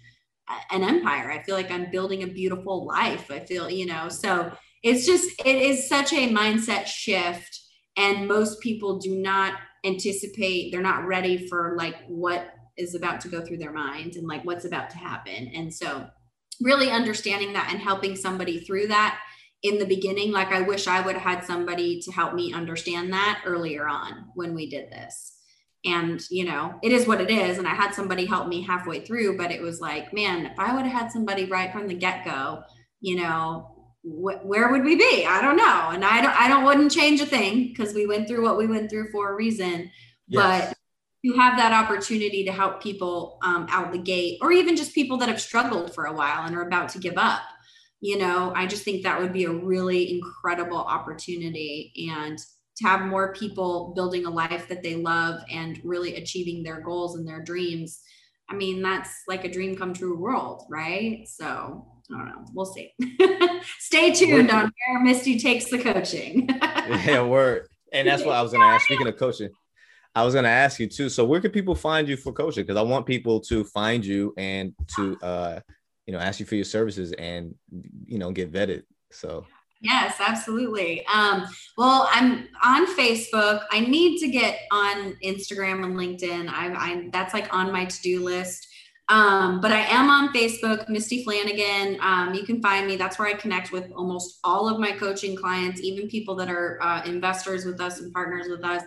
[0.72, 1.32] an empire.
[1.32, 3.32] I feel like I'm building a beautiful life.
[3.32, 4.52] I feel, you know, so
[4.84, 7.60] it's just, it is such a mindset shift.
[7.98, 9.54] And most people do not
[9.84, 14.28] anticipate, they're not ready for like what is about to go through their mind and
[14.28, 15.52] like what's about to happen.
[15.54, 16.08] And so,
[16.62, 19.20] really understanding that and helping somebody through that
[19.64, 23.14] in the beginning, like I wish I would have had somebody to help me understand
[23.14, 25.38] that earlier on when we did this
[25.86, 29.04] and you know it is what it is and i had somebody help me halfway
[29.04, 31.94] through but it was like man if i would have had somebody right from the
[31.94, 32.62] get-go
[33.00, 33.71] you know
[34.04, 35.26] wh- where would we be?
[35.26, 35.89] I don't know.
[35.91, 38.68] And i don't i don't wouldn't change a thing because we went through what we
[38.68, 39.91] went through for a reason.
[40.28, 40.70] Yes.
[40.70, 40.78] but
[41.24, 45.18] you have that opportunity to help people um, out the gate or even just people
[45.18, 47.41] that have struggled for a while and are about to give up.
[48.04, 52.38] You know i just think that would be a really incredible opportunity and
[52.78, 57.16] to have more people building a life that they love and really achieving their goals
[57.16, 58.02] and their dreams.
[58.49, 61.28] I mean that's like a dream come true world right?
[61.28, 62.93] So i don't know we'll see
[63.80, 68.51] stay tuned on where misty takes the coaching yeah word and that's what i was
[68.51, 69.49] going to ask speaking of coaching
[70.14, 71.07] I was going to ask you too.
[71.07, 72.64] So where can people find you for coaching?
[72.66, 75.59] Because I want people to find you and to, uh,
[76.05, 77.55] you know, ask you for your services and,
[78.05, 78.84] you know, get vetted.
[79.12, 79.45] So
[79.82, 81.03] Yes, absolutely.
[81.07, 83.64] Um, well, I'm on Facebook.
[83.72, 86.49] I need to get on Instagram and LinkedIn.
[86.49, 88.68] I, I that's like on my to do list.
[89.12, 91.97] Um, but I am on Facebook, Misty Flanagan.
[91.99, 92.95] Um, you can find me.
[92.95, 96.82] That's where I connect with almost all of my coaching clients, even people that are
[96.82, 98.84] uh, investors with us and partners with us.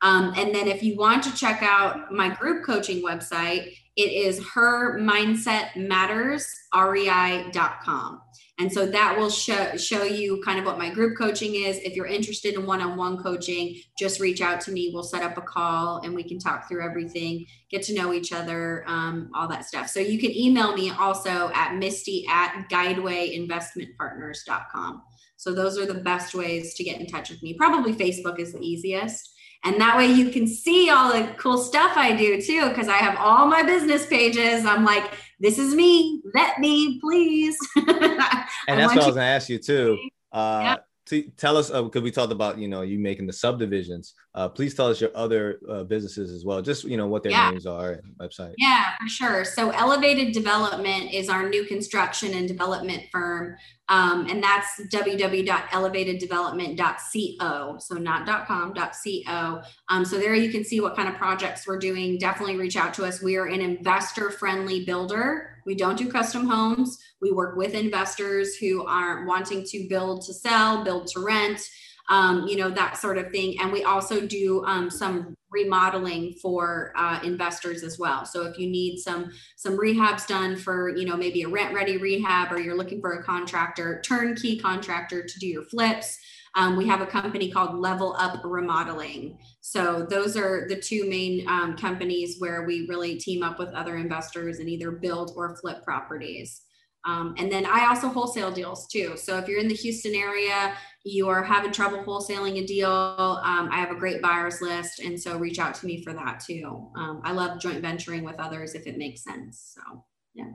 [0.00, 4.42] Um, and then if you want to check out my group coaching website, it is
[4.54, 8.22] her mindset matters rei.com.
[8.58, 11.76] And so that will show, show you kind of what my group coaching is.
[11.78, 14.90] If you're interested in one on one coaching, just reach out to me.
[14.94, 18.32] We'll set up a call and we can talk through everything, get to know each
[18.32, 19.90] other, um, all that stuff.
[19.90, 25.02] So you can email me also at misty at guidewayinvestmentpartners.com.
[25.36, 27.52] So those are the best ways to get in touch with me.
[27.54, 29.35] Probably Facebook is the easiest.
[29.66, 32.96] And that way you can see all the cool stuff I do too, because I
[32.96, 34.64] have all my business pages.
[34.64, 35.04] I'm like,
[35.40, 36.22] this is me.
[36.34, 37.56] Let me, please.
[37.76, 39.98] and that's what I was going to ask you too.
[40.32, 40.76] Uh, yeah
[41.06, 44.14] to tell us because uh, we talked about you know you making the subdivisions.
[44.34, 47.32] Uh, please tell us your other uh, businesses as well just you know what their
[47.32, 47.50] yeah.
[47.50, 48.54] names are and website.
[48.58, 49.44] Yeah for sure.
[49.44, 53.56] So elevated development is our new construction and development firm
[53.88, 60.96] um, and that's www.elevateddevelopment.co so not .com .co um, so there you can see what
[60.96, 62.18] kind of projects we're doing.
[62.18, 63.22] Definitely reach out to us.
[63.22, 66.96] We are an investor friendly builder we don't do custom homes.
[67.20, 71.60] We work with investors who are wanting to build to sell, build to rent,
[72.08, 73.58] um, you know, that sort of thing.
[73.60, 78.24] And we also do um, some remodeling for uh, investors as well.
[78.24, 81.96] So if you need some some rehabs done for, you know, maybe a rent ready
[81.96, 86.18] rehab, or you're looking for a contractor, turnkey contractor to do your flips.
[86.56, 89.38] Um, we have a company called Level Up Remodeling.
[89.60, 93.96] So those are the two main um, companies where we really team up with other
[93.96, 96.62] investors and either build or flip properties.
[97.04, 99.16] Um, and then I also wholesale deals too.
[99.16, 103.68] So if you're in the Houston area, you are having trouble wholesaling a deal, um,
[103.70, 104.98] I have a great buyers list.
[104.98, 106.90] And so reach out to me for that too.
[106.96, 109.74] Um, I love joint venturing with others if it makes sense.
[109.76, 110.04] So,
[110.34, 110.50] yeah.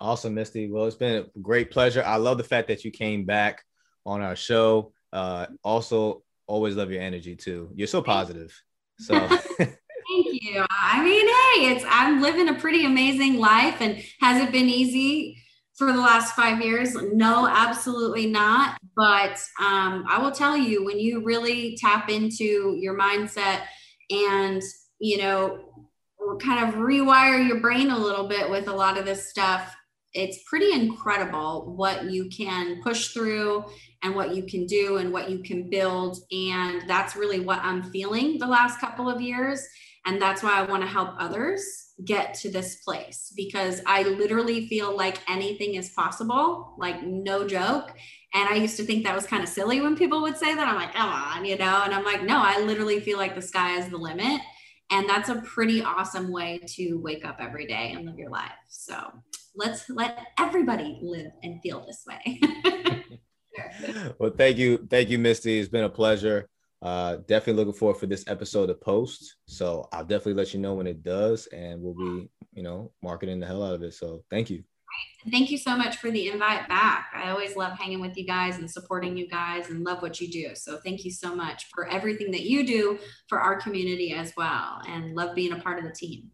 [0.00, 0.70] Awesome, Misty.
[0.70, 2.02] Well, it's been a great pleasure.
[2.06, 3.62] I love the fact that you came back
[4.06, 4.94] on our show.
[5.12, 7.70] Uh, also, always love your energy too.
[7.74, 8.58] You're so positive.
[8.98, 9.28] So.
[9.58, 10.64] Thank you.
[10.70, 15.40] I mean, hey, it's I'm living a pretty amazing life, and has it been easy
[15.74, 16.96] for the last five years?
[17.12, 18.76] No, absolutely not.
[18.96, 23.60] But um, I will tell you, when you really tap into your mindset
[24.10, 24.62] and
[24.98, 25.88] you know
[26.40, 29.74] kind of rewire your brain a little bit with a lot of this stuff
[30.12, 33.64] it's pretty incredible what you can push through
[34.02, 36.18] and what you can do and what you can build.
[36.32, 39.66] And that's really what I'm feeling the last couple of years.
[40.06, 41.62] And that's why I want to help others
[42.04, 47.92] get to this place because I literally feel like anything is possible, like no joke.
[48.32, 50.66] And I used to think that was kind of silly when people would say that.
[50.66, 51.82] I'm like, come on, you know?
[51.84, 54.40] And I'm like, no, I literally feel like the sky is the limit.
[54.90, 58.50] And that's a pretty awesome way to wake up every day and live your life.
[58.68, 58.96] So
[59.54, 62.40] let's let everybody live and feel this way.
[64.18, 64.86] well, thank you.
[64.90, 65.58] Thank you, Misty.
[65.58, 66.48] It's been a pleasure.
[66.82, 69.36] Uh, definitely looking forward for this episode to post.
[69.46, 73.40] So I'll definitely let you know when it does, and we'll be, you know, marketing
[73.40, 73.94] the hell out of it.
[73.94, 74.64] So thank you.
[75.30, 77.10] Thank you so much for the invite back.
[77.14, 80.30] I always love hanging with you guys and supporting you guys and love what you
[80.30, 80.54] do.
[80.54, 82.98] So thank you so much for everything that you do
[83.28, 86.30] for our community as well and love being a part of the team.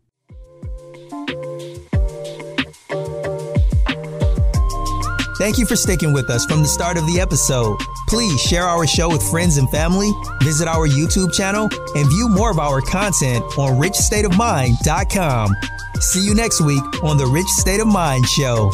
[5.39, 7.79] Thank you for sticking with us from the start of the episode.
[8.09, 10.11] Please share our show with friends and family,
[10.43, 15.55] visit our YouTube channel, and view more of our content on richstateofmind.com.
[16.01, 18.71] See you next week on the Rich State of Mind Show.